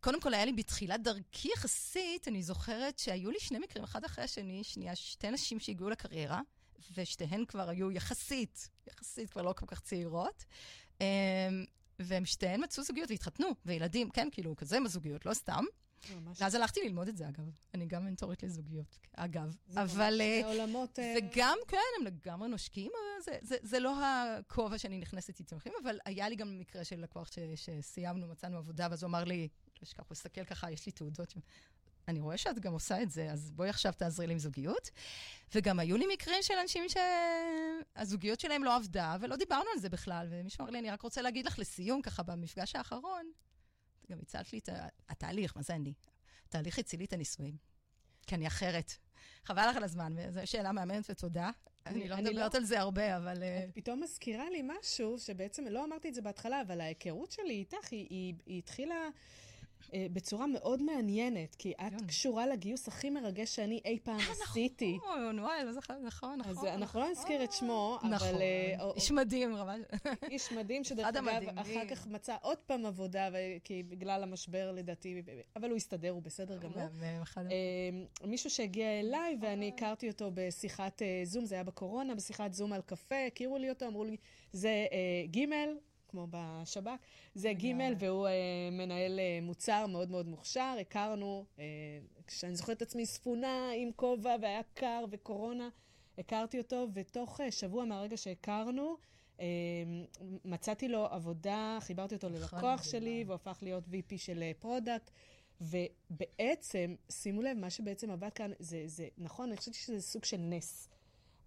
[0.00, 4.24] קודם כל, היה לי בתחילת דרכי יחסית, אני זוכרת שהיו לי שני מקרים, אחד אחרי
[4.24, 6.40] השני, שנייה, שתי נשים שהגיעו לקריירה,
[6.96, 10.44] ושתיהן כבר היו יחסית, יחסית כבר לא כל כך צעירות,
[11.00, 11.06] אמ,
[11.98, 15.64] והן שתיהן מצאו זוגיות והתחתנו, וילדים, כן, כאילו, כזה בזוגיות, לא סתם.
[16.14, 16.42] ממש.
[16.42, 17.50] ואז הלכתי ללמוד את זה, אגב.
[17.74, 19.56] אני גם מנטורית לזוגיות, אגב.
[19.66, 20.14] זה אבל...
[20.14, 20.98] ממש אה, עולמות...
[20.98, 25.56] אה, וגם, כן, הם לגמרי נושקים, אבל זה, זה, זה לא הכובע שאני נכנסת איתו,
[25.82, 29.48] אבל היה לי גם מקרה של לקוח ש, שסיימנו, מצאנו עבודה, ואז הוא אמר לי,
[29.82, 31.34] לא אשכח, הוא הסתכל ככה, יש לי תעודות.
[32.08, 34.90] אני רואה שאת גם עושה את זה, אז בואי עכשיו תעזרי לי עם זוגיות.
[35.54, 36.84] וגם היו לי מקרים של אנשים
[37.96, 41.22] שהזוגיות שלהם לא עבדה, ולא דיברנו על זה בכלל, ומישהו אמר לי, אני רק רוצה
[41.22, 43.32] להגיד לך לסיום, ככה במפגש האחרון,
[44.10, 44.68] גם הצלת לי את
[45.08, 45.92] התהליך, מה זה אני?
[46.48, 47.56] התהליך הציל לי את הנישואים.
[48.26, 48.92] כי אני אחרת.
[49.44, 51.50] חבל לך על הזמן, וזו שאלה מהממת ותודה.
[51.86, 53.42] אני- אני לא אני מדברת לא- על זה הרבה, אבל...
[53.42, 57.54] אה, את פתאום מזכירה לי משהו, שבעצם, לא אמרתי את זה בהתחלה, אבל ההיכרות שלי
[57.54, 59.08] איתך, היא, היא, היא התחילה
[60.12, 62.06] בצורה מאוד מעניינת, כי את כן.
[62.06, 64.96] קשורה לגיוס הכי מרגש שאני אי פעם עשיתי.
[64.96, 66.68] נכון, וואי, לא זוכר, נכון, אז נכון.
[66.68, 68.40] אנחנו לא נזכיר את שמו, נכון, אבל...
[68.42, 69.80] אה, או- איש מדהים, ממש.
[70.30, 71.58] איש מדהים, שדרך אגב.
[71.58, 75.22] אחר כך מצא עוד פעם עבודה, ו- כי בגלל המשבר לדעתי,
[75.56, 76.88] אבל הוא הסתדר, הוא בסדר גמור.
[77.50, 82.72] אה, מישהו שהגיע אליי, ואני הכרתי אותו בשיחת אה, זום, זה היה בקורונה, בשיחת זום
[82.72, 84.16] על קפה, הכירו לי אותו, אמרו לי,
[84.52, 85.68] זה אה, גימל,
[86.08, 86.90] כמו בשב"כ,
[87.34, 88.32] זה גימל, והוא אה,
[88.72, 91.64] מנהל אה, מוצר מאוד מאוד מוכשר, הכרנו, אה,
[92.26, 95.68] כשאני זוכרת את עצמי ספונה עם כובע, והיה קר וקורונה,
[96.18, 98.96] הכרתי אותו, ותוך שבוע מהרגע שהכרנו,
[100.44, 105.10] מצאתי לו עבודה, חיברתי אותו ללקוח שלי, והוא הפך להיות VP של product.
[105.60, 110.36] ובעצם, שימו לב, מה שבעצם עבד כאן, זה, זה נכון, אני חושבת שזה סוג של
[110.36, 110.88] נס.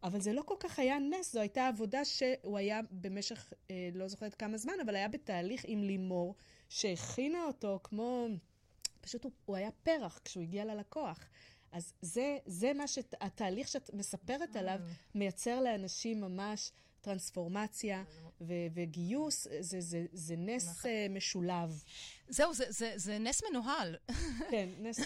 [0.04, 4.08] אבל זה לא כל כך היה נס, זו הייתה עבודה שהוא היה במשך, אה, לא
[4.08, 6.36] זוכרת כמה זמן, אבל היה בתהליך עם לימור,
[6.70, 8.28] שהכינה אותו כמו...
[9.02, 11.20] פשוט הוא, הוא היה פרח כשהוא הגיע ללקוח.
[11.72, 13.16] אז זה, זה מה שת...
[13.22, 14.80] התהליך שאת מספרת עליו,
[15.16, 18.04] מייצר לאנשים ממש טרנספורמציה
[18.42, 20.92] ו- וגיוס, זה, זה, זה נס נכון.
[20.92, 21.84] אה, משולב.
[22.30, 23.96] זהו, זה- זה זה נס מנוהל.
[24.52, 25.00] כן, נס...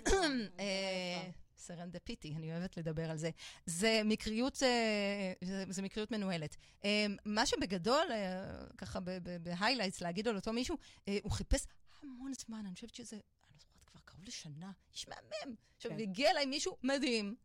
[0.60, 1.30] אה,
[1.66, 3.30] serendipity, אני אוהבת לדבר על זה.
[3.66, 6.58] זה מקריות, אה, זה, זה מקריות מנוהלת.
[6.86, 9.00] אה, מה שבגדול, אה, ככה
[9.44, 10.78] ב highlights, להגיד על אותו מישהו,
[11.24, 11.66] הוא חיפש
[12.04, 13.22] המון זמן, אני חושבת שזה, אני
[13.54, 15.56] לא זוכרת, כבר קרוב לשנה, איש מהמם.
[15.78, 16.00] עכשיו, כן.
[16.00, 17.36] הגיע אליי מישהו מדהים,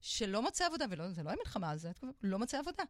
[0.00, 1.90] שלא מצא עבודה, וזה לא היה מלחמה, זה
[2.22, 2.82] לא מצא עבודה.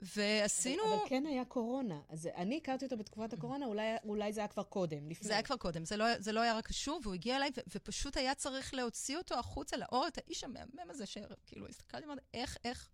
[0.00, 0.82] ועשינו...
[0.84, 2.00] אבל, אבל כן היה קורונה.
[2.08, 5.28] אז אני הכרתי אותו בתקופת הקורונה, אולי, אולי זה היה כבר קודם, לפני.
[5.28, 7.60] זה היה כבר קודם, זה לא, זה לא היה רק קשור, והוא הגיע אליי, ו-
[7.74, 12.56] ופשוט היה צריך להוציא אותו החוצה לאור, את האיש המהמם הזה, שכאילו, הסתכלתי ואמרתי, איך,
[12.64, 12.88] איך,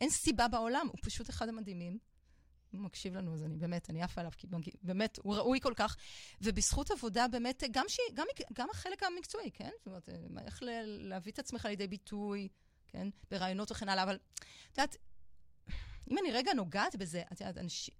[0.00, 1.98] אין סיבה בעולם, הוא פשוט אחד המדהימים.
[2.72, 5.72] הוא מקשיב לנו, אז אני באמת, אני עפה עליו, כי מגיע- באמת, הוא ראוי כל
[5.76, 5.96] כך.
[6.40, 7.98] ובזכות עבודה, באמת, גם, ש...
[8.14, 9.70] גם, גם החלק המקצועי, כן?
[9.78, 10.68] זאת אומרת, מה- איך ל...
[10.84, 12.48] להביא את עצמך לידי ביטוי,
[12.88, 13.08] כן?
[13.30, 14.14] ברעיונות וכן הלאה, אבל
[14.72, 14.96] את יודעת,
[16.10, 17.94] אם אני רגע נוגעת בזה, את יודעת, אנשים...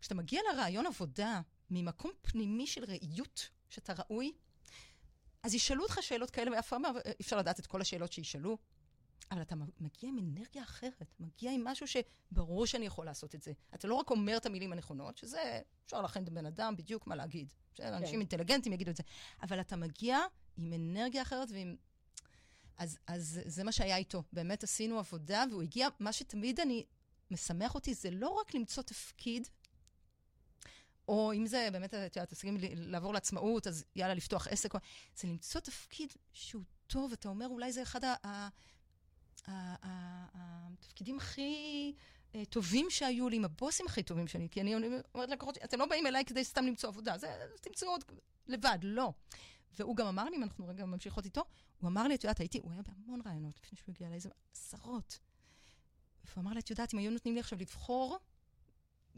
[0.00, 4.32] כשאתה מגיע לרעיון עבודה ממקום פנימי של ראיות, שאתה ראוי,
[5.42, 8.58] אז ישאלו אותך שאלות כאלה, ואף פעם אי אפשר לדעת את כל השאלות שישאלו,
[9.30, 13.52] אבל אתה מגיע עם אנרגיה אחרת, מגיע עם משהו שברור שאני יכול לעשות את זה.
[13.74, 17.16] אתה לא רק אומר את המילים הנכונות, שזה, אפשר להכין את הבן אדם בדיוק מה
[17.16, 17.52] להגיד.
[17.74, 18.20] בסדר, אנשים כן.
[18.20, 19.02] אינטליגנטים יגידו את זה.
[19.42, 20.18] אבל אתה מגיע
[20.56, 21.76] עם אנרגיה אחרת ועם...
[22.76, 24.22] אז, אז זה מה שהיה איתו.
[24.32, 26.84] באמת עשינו עבודה, והוא הגיע, מה שתמיד אני,
[27.30, 29.48] משמח אותי, זה לא רק למצוא תפקיד,
[31.08, 34.74] או אם זה באמת, את יודעת, תסכים לעבור לעצמאות, אז יאללה, לפתוח עסק.
[35.16, 38.00] זה למצוא תפקיד שהוא טוב, אתה אומר, אולי זה אחד
[39.44, 41.92] התפקידים הכי
[42.34, 44.74] אה, טובים שהיו לי, עם הבוסים הכי טובים שלי, כי אני
[45.14, 47.28] אומרת לקוחות, אתם לא באים אליי כדי סתם למצוא עבודה, זה,
[47.60, 48.04] תמצאו עוד
[48.46, 49.12] לבד, לא.
[49.78, 51.44] והוא גם אמר לי, אם אנחנו רגע ממשיכות איתו,
[51.80, 55.18] הוא אמר לי, את יודעת, הייתי, הוא היה בהמון רעיונות לפני שהוא הגיע לאיזה עשרות.
[56.24, 58.18] והוא אמר לי, את יודעת, אם היו נותנים לי עכשיו לבחור,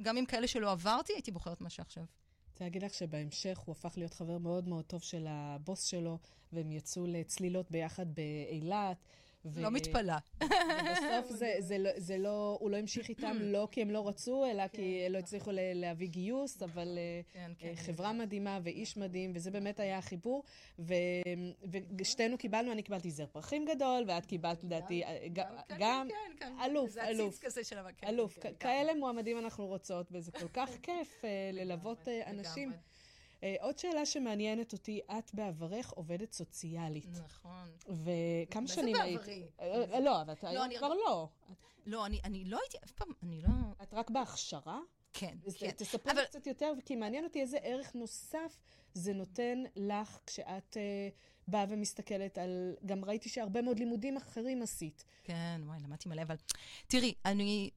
[0.02, 2.04] גם עם כאלה שלא עברתי, הייתי בוחרת מה שעכשיו.
[2.52, 6.18] רוצה להגיד לך שבהמשך הוא הפך להיות חבר מאוד מאוד טוב של הבוס שלו,
[6.52, 8.96] והם יצאו לצלילות ביחד באילת.
[9.44, 9.62] ו...
[9.62, 10.18] לא מתפלאה.
[10.42, 14.44] ובסוף זה, זה, לא, זה לא, הוא לא המשיך איתם לא כי הם לא רצו,
[14.46, 18.18] אלא כן, כי לא הצליחו להביא גיוס, אבל אה, כן, כן, חברה כן.
[18.18, 20.44] מדהימה ואיש מדהים, וזה באמת היה החיבור.
[20.78, 20.94] ו,
[21.98, 25.02] ושתינו קיבלנו, אני קיבלתי זר פרחים גדול, ואת קיבלת, לדעתי,
[25.78, 26.08] גם,
[26.64, 27.40] אלוף, אלוף.
[28.04, 28.38] אלוף.
[28.60, 32.70] כאלה מועמדים אנחנו רוצות, וזה כל כך כיף אה, ללוות אה, אנשים.
[32.70, 32.91] Uh,
[33.60, 37.08] עוד שאלה שמעניינת אותי, את בעברך עובדת סוציאלית.
[37.24, 37.70] נכון.
[37.88, 39.20] וכמה שנים היית...
[39.20, 40.04] מה זה בעברי?
[40.04, 41.28] לא, אבל את לא, כבר לא.
[41.86, 43.48] לא, אני לא הייתי, אף פעם, אני לא...
[43.82, 44.80] את רק בהכשרה?
[45.12, 45.70] כן, כן.
[45.70, 46.24] תספרי אבל...
[46.24, 48.58] קצת יותר, כי מעניין אותי איזה ערך נוסף
[48.94, 52.76] זה נותן לך כשאת uh, באה ומסתכלת על...
[52.86, 55.04] גם ראיתי שהרבה מאוד לימודים אחרים עשית.
[55.24, 56.36] כן, וואי, למדתי מלא, אבל...
[56.86, 57.70] תראי, אני...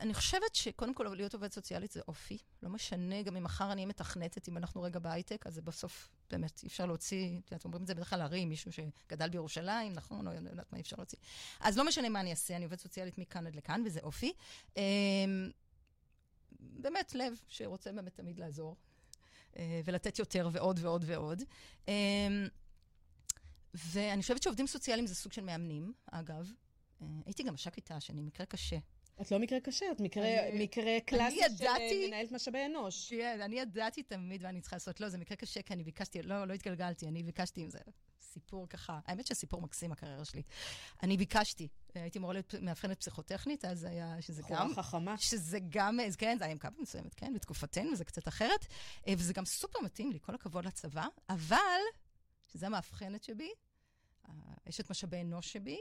[0.00, 2.38] אני חושבת שקודם כל להיות עובדת סוציאלית זה אופי.
[2.62, 6.60] לא משנה, גם אם מחר אני מתכנתת, אם אנחנו רגע בהייטק, אז זה בסוף, באמת,
[6.62, 10.24] אי אפשר להוציא, את יודעת, אומרים את זה בדרך כלל להרים, מישהו שגדל בירושלים, נכון?
[10.24, 11.18] לא יודעת מה אי אפשר להוציא.
[11.60, 14.32] אז לא משנה מה אני אעשה, אני עובדת סוציאלית מכאן עד לכאן, וזה אופי.
[14.76, 15.50] אמ,
[16.60, 18.76] באמת לב שרוצה באמת תמיד לעזור,
[19.56, 21.42] אה, ולתת יותר ועוד ועוד ועוד.
[21.88, 22.48] אמ,
[23.74, 26.52] ואני חושבת שעובדים סוציאליים זה סוג של מאמנים, אגב.
[27.02, 28.78] אה, הייתי גם מש"קית ת"ש, אני מקרה קשה.
[29.22, 31.64] את לא מקרה קשה, את מקרה, אני, מקרה קלאסי של
[32.06, 33.10] מנהלת משאבי אנוש.
[33.10, 35.00] כן, אני ידעתי תמיד מה אני צריכה לעשות.
[35.00, 37.78] לא, זה מקרה קשה, כי אני ביקשתי, לא, לא התגלגלתי, אני ביקשתי עם זה.
[38.20, 40.42] סיפור ככה, האמת שסיפור מקסים, הקריירה שלי.
[41.02, 44.72] אני ביקשתי, הייתי אמורה להיות מאבחנת פסיכוטכנית, אז היה, שזה גם...
[44.72, 45.18] חורה חכמה.
[45.18, 48.66] שזה גם, כן, זה היה עם קו מסוימת, כן, בתקופתנו, זה קצת אחרת.
[49.08, 51.80] אה, וזה גם סופר מתאים לי, כל הכבוד לצבא, אבל,
[52.46, 53.50] שזה המאבחנת שבי,
[54.68, 55.80] אשת משאבי אנוש שבי,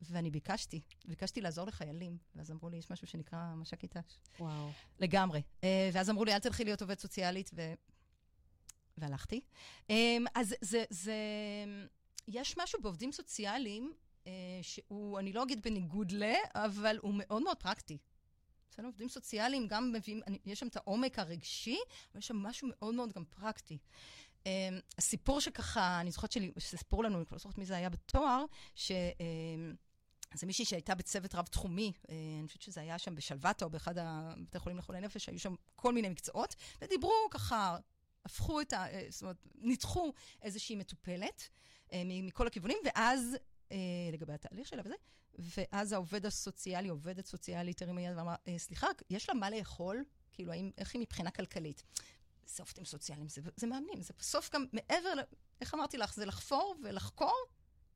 [0.00, 4.18] ואני ביקשתי, ביקשתי לעזור לחיילים, ואז אמרו לי, יש משהו שנקרא מש"קית ת"ש.
[4.40, 4.70] וואו.
[4.98, 5.42] לגמרי.
[5.64, 7.72] אה, ואז אמרו לי, אל תלכי להיות עובדת סוציאלית, ו...
[8.98, 9.40] והלכתי.
[9.90, 11.14] אה, אז זה, זה...
[12.28, 13.92] יש משהו בעובדים סוציאליים
[14.26, 14.32] אה,
[14.62, 17.98] שהוא, אני לא אגיד בניגוד ל, אבל הוא מאוד מאוד פרקטי.
[18.70, 21.78] אצלנו עובדים סוציאליים גם מביאים, יש שם את העומק הרגשי,
[22.12, 23.78] אבל יש שם משהו מאוד מאוד גם פרקטי.
[24.40, 24.46] Um,
[24.98, 28.44] הסיפור שככה, אני זוכרת שסיפרו לנו, אני כבר לא זוכרת מי זה היה בתואר,
[28.74, 28.92] ש...
[28.92, 29.76] Um,
[30.34, 34.58] זה מישהי שהייתה בצוות רב-תחומי, אה, אני חושבת שזה היה שם בשלוותה או באחד הבתי
[34.58, 37.76] חולים לחולי נפש, היו שם כל מיני מקצועות, ודיברו ככה,
[38.24, 38.86] הפכו את ה...
[38.86, 40.12] אה, זאת אומרת, ניתחו
[40.42, 41.48] איזושהי מטופלת
[41.92, 43.36] אה, מכל הכיוונים, ואז,
[44.12, 44.94] לגבי התהליך שלה וזה,
[45.38, 50.04] ואז העובד הסוציאלי, עובדת סוציאלית, הרימה יד ואמרה, סליחה, יש לה מה לאכול?
[50.32, 51.82] כאילו, האם, איך היא מבחינה כלכלית?
[52.46, 55.12] זה עובדים סוציאליים, זה, זה מאמנים, זה בסוף גם מעבר,
[55.60, 57.46] איך אמרתי לך, זה לחפור ולחקור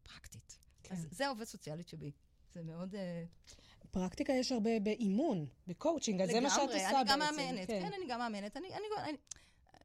[0.02, 0.63] פרקטית.
[0.84, 0.94] כן.
[0.94, 2.10] אז זה העובד סוציאלית שבי.
[2.52, 2.94] זה מאוד...
[2.94, 3.24] אה,
[3.90, 6.86] פרקטיקה יש הרבה באימון, בקואוצ'ינג, אז זה מה שאת עושה בעצם.
[6.88, 7.80] לגמרי, אני גם מאמנת, כן.
[7.82, 8.56] כן, אני גם מאמנת.
[8.56, 9.16] אני, אני, אני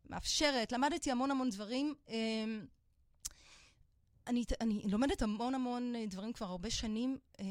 [0.10, 1.96] מאפשרת, למדתי המון המון דברים.
[2.10, 2.66] אמ,
[4.28, 7.46] אני, אני לומדת המון המון אה, דברים כבר הרבה שנים, אה,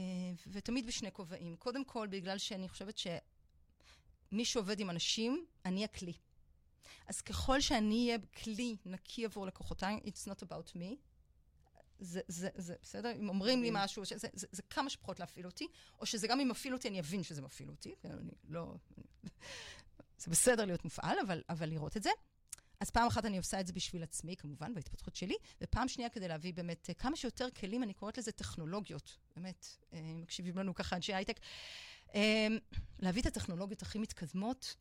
[0.46, 1.56] ותמיד בשני כובעים.
[1.56, 6.12] קודם כל, בגלל שאני חושבת שמי שעובד עם אנשים, אני הכלי.
[7.08, 10.94] אז ככל שאני אהיה כלי נקי עבור לקוחותיי, it's not about me,
[11.98, 13.12] זה, זה, זה בסדר?
[13.12, 15.66] אם אומרים לי משהו, שזה, זה, זה, זה כמה שפחות להפעיל אותי,
[16.00, 17.94] או שזה גם אם מפעיל אותי, אני אבין שזה מפעיל אותי.
[18.00, 18.74] כן, אני לא...
[20.22, 22.10] זה בסדר להיות מופעל, אבל, אבל לראות את זה.
[22.80, 26.28] אז פעם אחת אני עושה את זה בשביל עצמי, כמובן, בהתפתחות שלי, ופעם שנייה כדי
[26.28, 31.14] להביא באמת כמה שיותר כלים, אני קוראת לזה טכנולוגיות, באמת, אה, מקשיבים לנו ככה אנשי
[31.14, 31.40] הייטק,
[32.14, 32.46] אה,
[32.98, 34.76] להביא את הטכנולוגיות הכי מתקדמות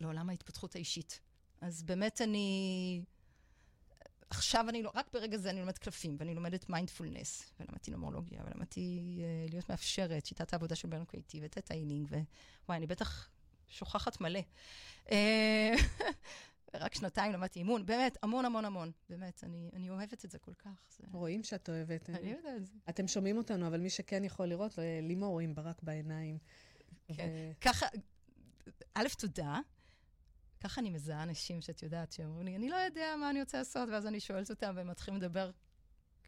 [0.00, 1.20] לעולם ההתפתחות האישית.
[1.60, 3.02] אז באמת אני...
[4.30, 9.18] עכשיו אני לא, רק ברגע זה אני לומדת קלפים, ואני לומדת מיינדפולנס, ולמדתי נומרולוגיה, ולמדתי
[9.18, 13.28] uh, להיות מאפשרת, שיטת העבודה של ביירון קייטי, ו Theta Healing, וואי, אני בטח
[13.68, 14.40] שוכחת מלא.
[15.10, 15.74] אה,
[16.74, 18.90] רק שנתיים למדתי אימון, באמת, המון המון המון.
[19.08, 20.82] באמת, אני, אני אוהבת את זה כל כך.
[20.96, 21.04] זה...
[21.12, 22.10] רואים שאת אוהבת.
[22.10, 22.72] אני יודעת את זה.
[22.88, 26.38] אתם שומעים אותנו, אבל מי שכן יכול לראות, לימור רואים ברק בעיניים.
[27.08, 27.60] כן, ו...
[27.60, 27.86] ככה,
[28.94, 29.60] א', תודה.
[30.60, 33.88] ככה אני מזהה אנשים שאת יודעת, שאומרים לי, אני לא יודע מה אני רוצה לעשות,
[33.88, 35.50] ואז אני שואלת אותם, והם מתחילים לדבר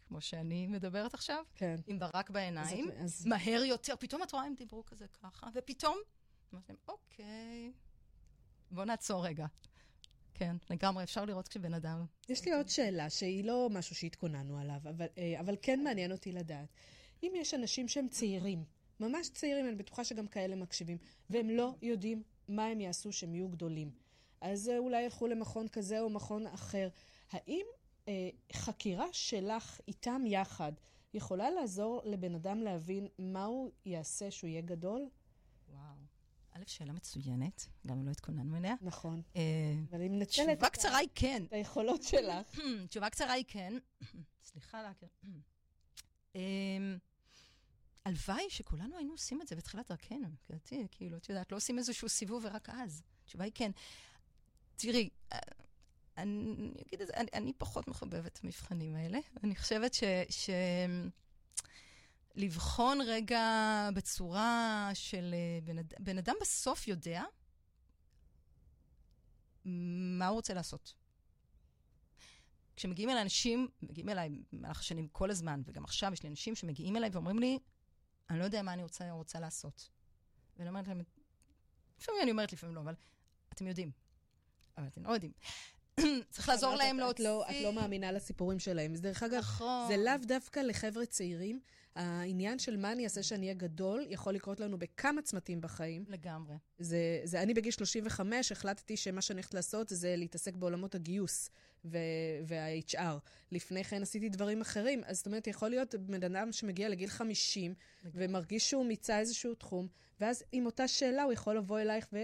[0.08, 1.76] כמו שאני מדברת עכשיו, כן.
[1.86, 3.26] עם ברק בעיניים, אז, אז...
[3.26, 5.98] מהר יותר, פתאום את רואה, הם דיברו כזה ככה, ופתאום,
[6.52, 7.72] אמרתי להם, אוקיי.
[8.70, 9.46] בוא נעצור רגע.
[10.34, 12.04] כן, לגמרי, אפשר לראות כשבן אדם...
[12.28, 16.32] יש לי עוד שאלה, שהיא לא משהו שהתכוננו עליו, אבל, אה, אבל כן מעניין אותי
[16.32, 16.68] לדעת.
[17.22, 18.64] אם יש אנשים שהם צעירים,
[19.00, 20.98] ממש צעירים, אני בטוחה שגם כאלה מקשיבים,
[21.30, 23.90] והם לא יודעים מה הם יעשו כשהם יהיו גדולים,
[24.42, 26.88] אז אה, אולי ילכו למכון כזה או מכון אחר.
[27.30, 27.66] האם
[28.08, 30.72] אה, חקירה שלך איתם יחד
[31.14, 35.08] יכולה לעזור לבן אדם להבין מה הוא יעשה שהוא יהיה גדול?
[35.68, 35.94] וואו.
[36.52, 38.74] א', שאלה מצוינת, גם אם לא התכוננו אליה.
[38.80, 39.22] נכון.
[39.36, 39.42] אה,
[39.90, 41.42] אבל אם נצל תשובה קצרה היא כן.
[41.46, 42.58] את היכולות שלך.
[42.88, 43.72] תשובה קצרה היא כן.
[44.48, 45.08] סליחה להכיר.
[46.34, 46.98] אמ,
[48.04, 50.28] הלוואי שכולנו היינו עושים את זה בתחילת דרכנו.
[50.90, 53.02] כאילו, את יודעת, לא עושים איזשהו סיבוב ורק אז.
[53.22, 53.70] התשובה היא כן.
[54.82, 55.08] תראי,
[56.16, 59.18] אני אגיד את זה, אני, אני פחות מחבבת את המבחנים האלה.
[59.44, 60.04] אני חושבת ש...
[60.30, 60.50] ש...
[62.34, 65.76] לבחון רגע בצורה של אה, בן.
[65.98, 67.22] בן אדם בסוף יודע
[69.64, 70.94] מה הוא רוצה לעשות.
[72.76, 76.96] כשמגיעים אל אנשים, מגיעים אליי במהלך השנים כל הזמן, וגם עכשיו יש לי אנשים שמגיעים
[76.96, 77.58] אליי ואומרים לי,
[78.30, 79.90] אני לא יודע מה אני רוצה, רוצה לעשות.
[80.56, 81.02] ואני אומרת להם,
[82.00, 82.94] לפעמים אני אומרת, לפעמים לא, אבל
[83.52, 84.01] אתם יודעים.
[84.78, 85.32] אבל אתם לא יודעים.
[86.30, 87.24] צריך לעזור להם להוציא...
[87.24, 88.94] לא, את לא מאמינה לסיפורים שלהם.
[88.94, 89.88] דרך אגב, נכון.
[89.88, 91.60] זה לאו דווקא לחבר'ה צעירים.
[91.94, 96.04] העניין של מה אני אעשה שאני אהיה גדול, יכול לקרות לנו בכמה צמתים בחיים.
[96.08, 96.56] לגמרי.
[96.78, 101.50] זה, זה, אני בגיל 35 החלטתי שמה שאני הולכת לעשות זה להתעסק בעולמות הגיוס
[101.84, 103.18] וה-HR.
[103.52, 105.02] לפני כן עשיתי דברים אחרים.
[105.06, 108.24] אז זאת אומרת, יכול להיות בן אדם שמגיע לגיל 50 לגמרי.
[108.24, 109.88] ומרגיש שהוא מיצה איזשהו תחום,
[110.20, 112.18] ואז עם אותה שאלה הוא יכול לבוא אלייך ו,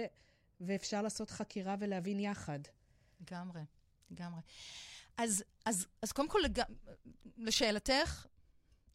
[0.61, 2.59] ואפשר לעשות חקירה ולהבין יחד.
[3.21, 3.63] לגמרי,
[4.11, 4.41] לגמרי.
[5.17, 6.63] אז, אז, אז קודם כל, לג...
[7.37, 8.27] לשאלתך,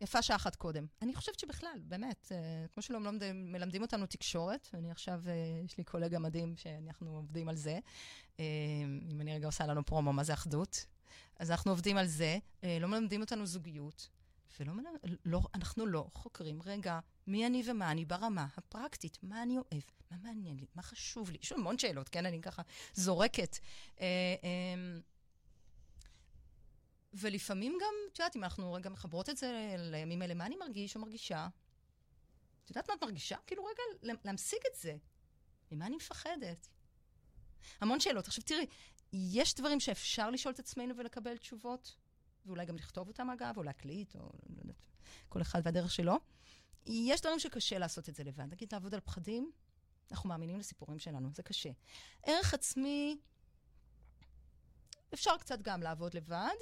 [0.02, 0.86] יפה שעה אחת קודם.
[1.02, 3.00] אני חושבת שבכלל, באמת, אה, כמו שלא
[3.34, 5.34] מלמדים, אותנו תקשורת, אני עכשיו, אה,
[5.66, 7.80] יש לי קולגה מדהים שאנחנו עובדים על זה.
[8.40, 8.46] אה,
[9.12, 10.86] אם אני רגע עושה לנו פרומו, מה זה אחדות?
[11.40, 12.38] אז אנחנו עובדים על זה.
[12.82, 14.10] לא מלמדים אותנו זוגיות,
[14.60, 19.58] ולא מלמד, לא, אנחנו לא חוקרים, רגע, מי אני ומה אני ברמה הפרקטית, מה אני
[19.58, 21.38] אוהב, מה מעניין לי, מה חשוב לי.
[21.42, 22.26] יש המון שאלות, כן?
[22.26, 22.62] אני ככה
[22.94, 23.58] זורקת.
[27.14, 30.96] ולפעמים גם, את יודעת, אם אנחנו רגע מחברות את זה לימים האלה, מה אני מרגיש
[30.96, 31.48] או מרגישה?
[32.64, 33.38] את יודעת מה את מרגישה?
[33.48, 34.96] כאילו רגע להמשיג את זה.
[35.72, 36.68] ממה אני מפחדת?
[37.82, 38.28] המון שאלות.
[38.28, 38.66] עכשיו תראי,
[39.14, 41.96] יש דברים שאפשר לשאול את עצמנו ולקבל תשובות,
[42.46, 44.86] ואולי גם לכתוב אותם אגב, או להקליט, או לא יודעת,
[45.30, 46.20] כל אחד והדרך שלו.
[46.86, 48.46] יש דברים שקשה לעשות את זה לבד.
[48.52, 49.52] נגיד, לעבוד על פחדים,
[50.12, 51.70] אנחנו מאמינים לסיפורים שלנו, זה קשה.
[52.24, 53.18] ערך עצמי,
[55.14, 56.56] אפשר קצת גם לעבוד לבד,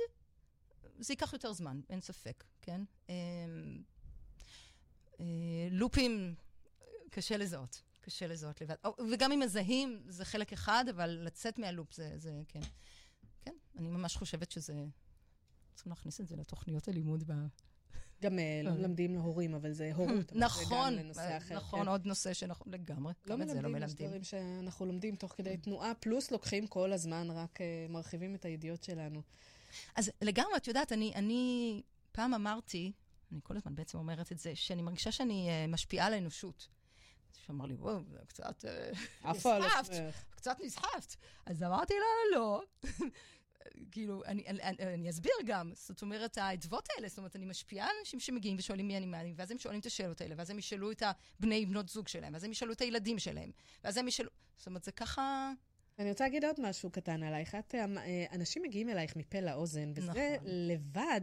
[0.99, 2.81] זה ייקח יותר זמן, אין ספק, כן?
[3.09, 3.13] אמ,
[5.19, 5.25] אה,
[5.71, 6.35] לופים,
[7.09, 8.75] קשה לזהות, קשה לזהות לבד.
[9.11, 12.61] וגם אם מזהים, זה חלק אחד, אבל לצאת מהלופ זה, זה כן.
[13.41, 14.85] כן, אני ממש חושבת שזה...
[15.75, 17.33] צריכים להכניס את זה לתוכניות הלימוד ב...
[18.21, 20.35] גם אה, לא מלמדים להורים, אבל זה הורות.
[20.35, 20.93] נכון,
[21.51, 23.85] נכון, עוד נושא שאנחנו לגמרי, לא גם את זה לא מלמדים.
[23.87, 28.45] יש דברים שאנחנו לומדים תוך כדי תנועה, פלוס לוקחים כל הזמן, רק אה, מרחיבים את
[28.45, 29.21] הידיעות שלנו.
[29.95, 32.91] אז לגמרי, את יודעת, אני, פעם אמרתי,
[33.31, 36.67] אני כל הזמן בעצם אומרת את זה, שאני מרגישה שאני משפיעה על האנושות.
[37.45, 38.65] שאמר לי, וואו, קצת
[39.25, 39.93] נסחפת,
[40.35, 41.15] קצת נסחפת.
[41.45, 42.61] אז אמרתי לה, לא.
[43.91, 45.71] כאילו, אני, אני, אני, אני אסביר גם.
[45.75, 49.21] זאת אומרת, האדוות האלה, זאת אומרת, אני משפיעה על אנשים שמגיעים ושואלים מי אני, מה
[49.21, 51.03] אני, ואז הם שואלים את השאלות האלה, ואז הם ישאלו את
[51.39, 53.51] הבני בנות זוג שלהם, ואז הם ישאלו את הילדים שלהם,
[53.83, 54.29] ואז הם ישאלו...
[54.57, 55.51] זאת אומרת, זה ככה...
[55.99, 57.55] אני רוצה להגיד עוד משהו קטן עלייך.
[57.55, 60.47] את, אה, אנשים מגיעים אלייך מפה לאוזן, וזה נכון.
[60.47, 61.21] לבד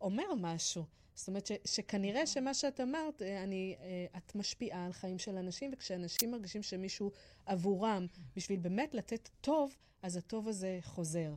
[0.00, 0.84] אומר משהו.
[1.14, 5.36] זאת אומרת ש, שכנראה שמה שאת אמרת, אה, אני, אה, את משפיעה על חיים של
[5.36, 7.10] אנשים, וכשאנשים מרגישים שמישהו
[7.46, 8.06] עבורם,
[8.36, 11.34] בשביל באמת לתת טוב, אז הטוב הזה חוזר.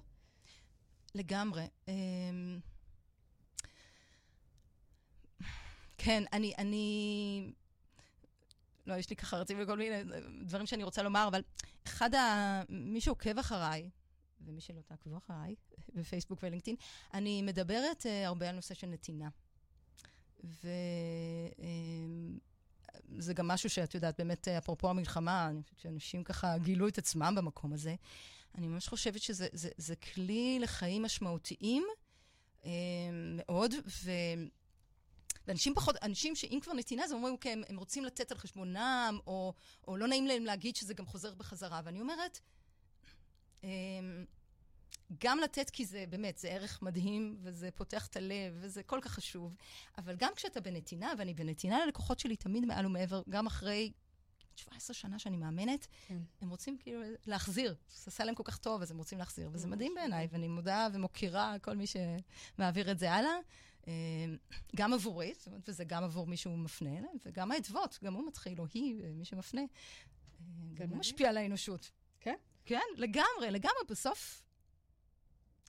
[1.15, 1.67] לגמרי.
[1.87, 2.59] אמ,
[5.97, 7.53] כן, אני, אני
[8.85, 9.95] לא, יש לי ככה רצים וכל מיני
[10.45, 11.41] דברים שאני רוצה לומר, אבל
[11.87, 12.61] אחד ה...
[12.69, 13.89] מי שעוקב אחריי,
[14.45, 15.55] ומי שלא תעקבו אחריי,
[15.95, 16.75] בפייסבוק ולינקדאין,
[17.13, 19.29] אני מדברת uh, הרבה על נושא של נתינה.
[20.43, 20.71] וזה
[23.29, 27.33] uh, גם משהו שאת יודעת, באמת, אפרופו המלחמה, אני חושבת שאנשים ככה גילו את עצמם
[27.37, 27.95] במקום הזה.
[28.55, 31.85] אני ממש חושבת שזה זה, זה כלי לחיים משמעותיים
[32.61, 32.65] uh,
[33.13, 33.73] מאוד,
[34.03, 34.11] ו...
[35.47, 39.19] ואנשים פחות, אנשים שאם כבר נתינה, אז אומרים, אוקיי, הם, הם רוצים לתת על חשבונם,
[39.27, 39.53] או,
[39.87, 41.81] או לא נעים להם להגיד שזה גם חוזר בחזרה.
[41.85, 42.39] ואני אומרת,
[43.63, 43.69] אמ,
[45.23, 49.11] גם לתת כי זה באמת, זה ערך מדהים, וזה פותח את הלב, וזה כל כך
[49.11, 49.55] חשוב,
[49.97, 53.91] אבל גם כשאתה בנתינה, ואני בנתינה ללקוחות שלי תמיד מעל ומעבר, גם אחרי
[54.55, 56.17] 17 שנה שאני מאמנת, כן.
[56.41, 57.75] הם רוצים כאילו להחזיר.
[57.89, 59.49] זה עשה להם כל כך טוב, אז הם רוצים להחזיר.
[59.53, 59.67] וזה.
[59.67, 63.35] מדהים בעיניי, ואני מודה ומוקירה כל מי שמעביר את זה הלאה.
[63.87, 63.93] אה,
[64.75, 68.27] גם עבורי, זאת אומרת, וזה גם עבור מי שהוא מפנה אליהם, וגם האדוות, גם הוא
[68.27, 69.61] מתחיל, או היא, אה, מי שמפנה.
[69.61, 69.65] אה,
[70.73, 70.97] גם הוא.
[70.97, 71.91] משפיע על האנושות.
[72.19, 72.35] כן?
[72.65, 73.83] כן, לגמרי, לגמרי.
[73.89, 74.43] בסוף,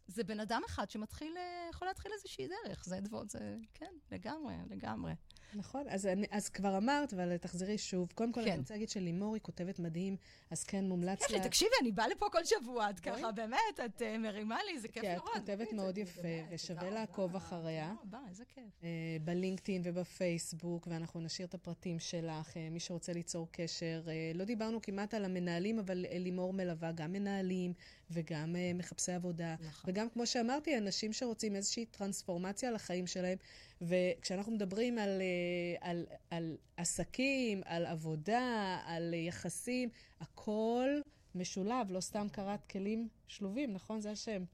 [0.06, 1.36] זה בן אדם אחד שמתחיל,
[1.70, 2.84] יכול להתחיל איזושהי דרך.
[2.84, 3.56] זה אדוות, זה...
[3.74, 5.12] כן, לגמרי, לגמרי.
[5.54, 8.12] נכון, אז, אני, אז כבר אמרת, אבל תחזרי שוב.
[8.14, 8.50] קודם כל, כן.
[8.50, 10.16] אני רוצה להגיד שלימור היא כותבת מדהים,
[10.50, 11.40] אז כן מומלץ לה.
[11.44, 13.00] תקשיבי, אני באה לפה כל שבוע, את.
[13.00, 15.32] ככה, באמת, את אה, מרימה לי, זה כיף כי את לראות.
[15.34, 17.94] כותבת מאוד זה- יפה, ושווה תודה לעקוב רבה, אחריה.
[18.02, 18.64] תודה רבה, איזה כיף.
[18.84, 18.88] אה,
[19.24, 24.02] בלינקדאין ובפייסבוק, ואנחנו נשאיר את הפרטים שלך, אה, מי שרוצה ליצור קשר.
[24.08, 27.72] אה, לא דיברנו כמעט על המנהלים, אבל אה, לימור מלווה גם מנהלים
[28.12, 29.54] וגם אה, מחפשי עבודה.
[29.60, 29.90] נכון.
[29.90, 33.38] וגם, כמו שאמרתי, אנשים שרוצים איזושהי טרנספורמציה לחיים שלהם.
[33.80, 39.88] וכשאנחנו מדברים על, אה, על, על עסקים, על עבודה, על יחסים,
[40.20, 40.88] הכל
[41.34, 44.00] משולב, לא סתם קראת כלים שלובים, נכון?
[44.00, 44.44] זה השם.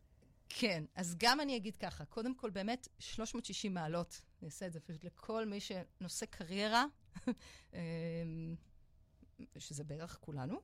[0.49, 4.81] כן, אז גם אני אגיד ככה, קודם כל, באמת, 360 מעלות, אני אעשה את זה
[4.81, 6.85] פשוט לכל מי שנושא קריירה,
[7.75, 7.79] אמ,
[9.59, 10.61] שזה בערך כולנו,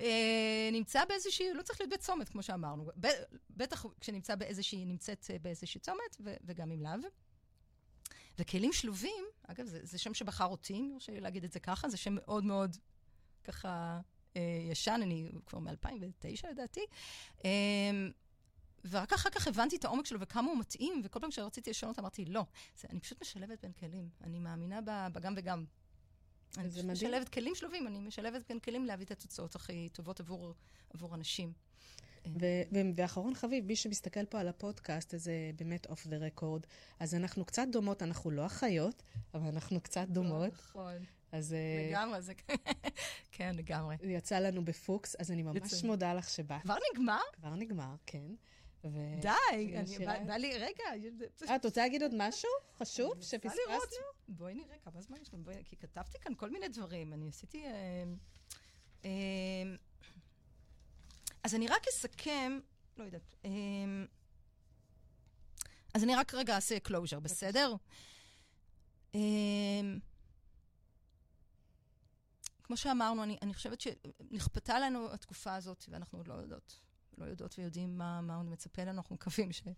[0.00, 2.84] אה, נמצא באיזושהי, לא צריך להיות בצומת, כמו שאמרנו.
[3.00, 7.08] ב- בטח כשנמצא באיזושהי, נמצאת אה, באיזושהי צומת, ו- וגם עם לאו.
[8.38, 11.88] וכלים שלובים, אגב, זה, זה שם שבחר אותי, אם יורשה לי להגיד את זה ככה,
[11.88, 12.76] זה שם מאוד מאוד
[13.44, 14.00] ככה
[14.36, 16.86] אה, ישן, אני כבר מ-2009 לדעתי.
[17.44, 17.50] אה,
[18.90, 22.24] ורק אחר כך הבנתי את העומק שלו וכמה הוא מתאים, וכל פעם שרציתי לשנות אמרתי,
[22.24, 22.44] לא,
[22.76, 24.08] זה, אני פשוט משלבת בין כלים.
[24.20, 24.80] אני מאמינה
[25.12, 25.64] בגם וגם.
[26.58, 27.10] אני זה פשוט מדהים.
[27.10, 30.54] משלבת כלים שלובים, אני משלבת בין כלים להביא את התוצאות הכי טובות עבור,
[30.94, 31.52] עבור אנשים.
[32.40, 32.62] ו-
[32.96, 36.66] ואחרון חביב, מי שמסתכל פה על הפודקאסט, אז זה באמת אוף דה רקורד.
[37.00, 39.02] אז אנחנו קצת דומות, אנחנו לא אחיות,
[39.34, 40.52] אבל אנחנו קצת דומות.
[40.52, 41.04] נכון.
[41.32, 42.32] אז אה, לגמרי, זה...
[43.32, 43.96] כן, לגמרי.
[44.02, 45.84] יצא לנו בפוקס, אז אני ממש.
[45.84, 46.62] מודה לך שבאת.
[46.62, 47.20] כבר נגמר?
[47.36, 48.34] כבר נגמר, כן.
[48.92, 50.84] ו- די, אני בא לי, רגע,
[51.48, 54.04] אה, את רוצה להגיד עוד משהו חשוב שפספסנו?
[54.28, 57.12] בואי נראה כמה זמן יש לנו, כי כתבתי כאן כל מיני דברים.
[57.12, 57.64] אני עשיתי...
[57.64, 58.04] אה,
[59.04, 59.10] אה,
[61.42, 62.58] אז אני רק אסכם,
[62.96, 63.34] לא יודעת.
[65.94, 67.74] אז אני רק רגע אעשה closure, בסדר?
[72.62, 76.80] כמו שאמרנו, אני, אני חושבת שנכפתה לנו התקופה הזאת, ואנחנו עוד לא יודעות,
[77.18, 79.74] לא יודעות ויודעים מה, מה עוד מצפה לנו, אנחנו מקווים שהיא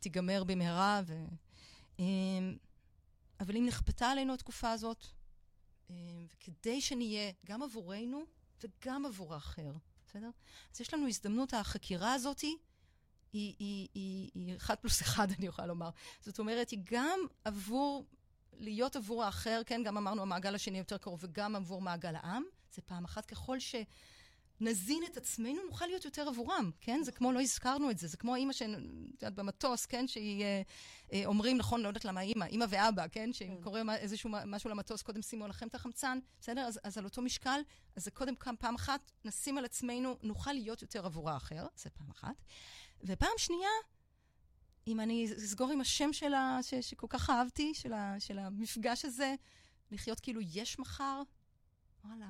[0.00, 1.00] תיגמר במהרה.
[1.06, 1.24] ו...
[1.98, 2.56] אמ,
[3.40, 5.04] אבל אם נכפתה עלינו התקופה הזאת,
[5.90, 8.24] אמ, וכדי שנהיה גם עבורנו
[8.62, 9.72] וגם עבור האחר,
[10.06, 10.30] בסדר?
[10.74, 12.56] אז יש לנו הזדמנות, החקירה הזאת היא,
[13.32, 15.90] היא, היא, היא, היא אחד פלוס אחד, אני יכולה לומר.
[16.20, 18.06] זאת אומרת, היא גם עבור,
[18.52, 22.42] להיות עבור האחר, כן, גם אמרנו המעגל השני יותר קרוב, וגם עבור מעגל העם.
[22.72, 23.74] זה פעם אחת, ככל ש...
[24.60, 27.00] נזין את עצמנו, נוכל להיות יותר עבורם, כן?
[27.04, 28.68] זה כמו, לא הזכרנו את זה, זה כמו האימא שאת
[29.12, 30.08] יודעת, במטוס, כן?
[30.08, 30.62] שהיא, אה,
[31.12, 33.32] אה, אומרים, נכון, לא יודעת למה אימא, אימא ואבא, כן?
[33.32, 33.62] שאם כן.
[33.62, 36.60] קורה איזשהו משהו למטוס, קודם שימו עליכם את החמצן, בסדר?
[36.60, 37.60] אז, אז על אותו משקל,
[37.96, 41.90] אז זה קודם כמה, פעם אחת, נשים על עצמנו, נוכל להיות יותר עבור האחר, זה
[41.90, 42.44] פעם אחת.
[43.04, 43.70] ופעם שנייה,
[44.86, 49.34] אם אני אסגור עם השם שלה, ש, שכל כך אהבתי, של, ה, של המפגש הזה,
[49.90, 51.22] לחיות כאילו יש מחר,
[52.04, 52.28] וואלה.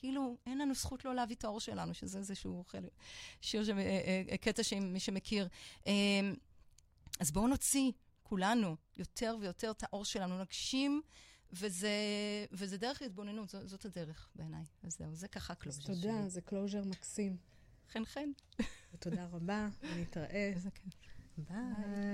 [0.00, 2.90] כאילו, אין לנו זכות לא להביא את האור שלנו, שזה איזשהו חלק,
[3.40, 3.68] שיר, ש...
[3.68, 5.48] אה, אה, קטע שמי שמכיר.
[5.86, 5.92] אה,
[7.20, 7.92] אז בואו נוציא,
[8.22, 11.02] כולנו, יותר ויותר את האור שלנו, נגשים,
[11.52, 11.90] וזה,
[12.52, 14.64] וזה דרך התבוננות, זאת, זאת הדרך בעיניי.
[14.82, 17.36] אז זהו, זה ככה closure תודה, זה closure מקסים.
[17.88, 18.30] חן חן.
[18.94, 20.52] ותודה רבה, ונתראה.
[20.54, 20.94] איזה כיף.
[21.38, 21.56] ביי.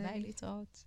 [0.07, 0.85] ביי, להתראות.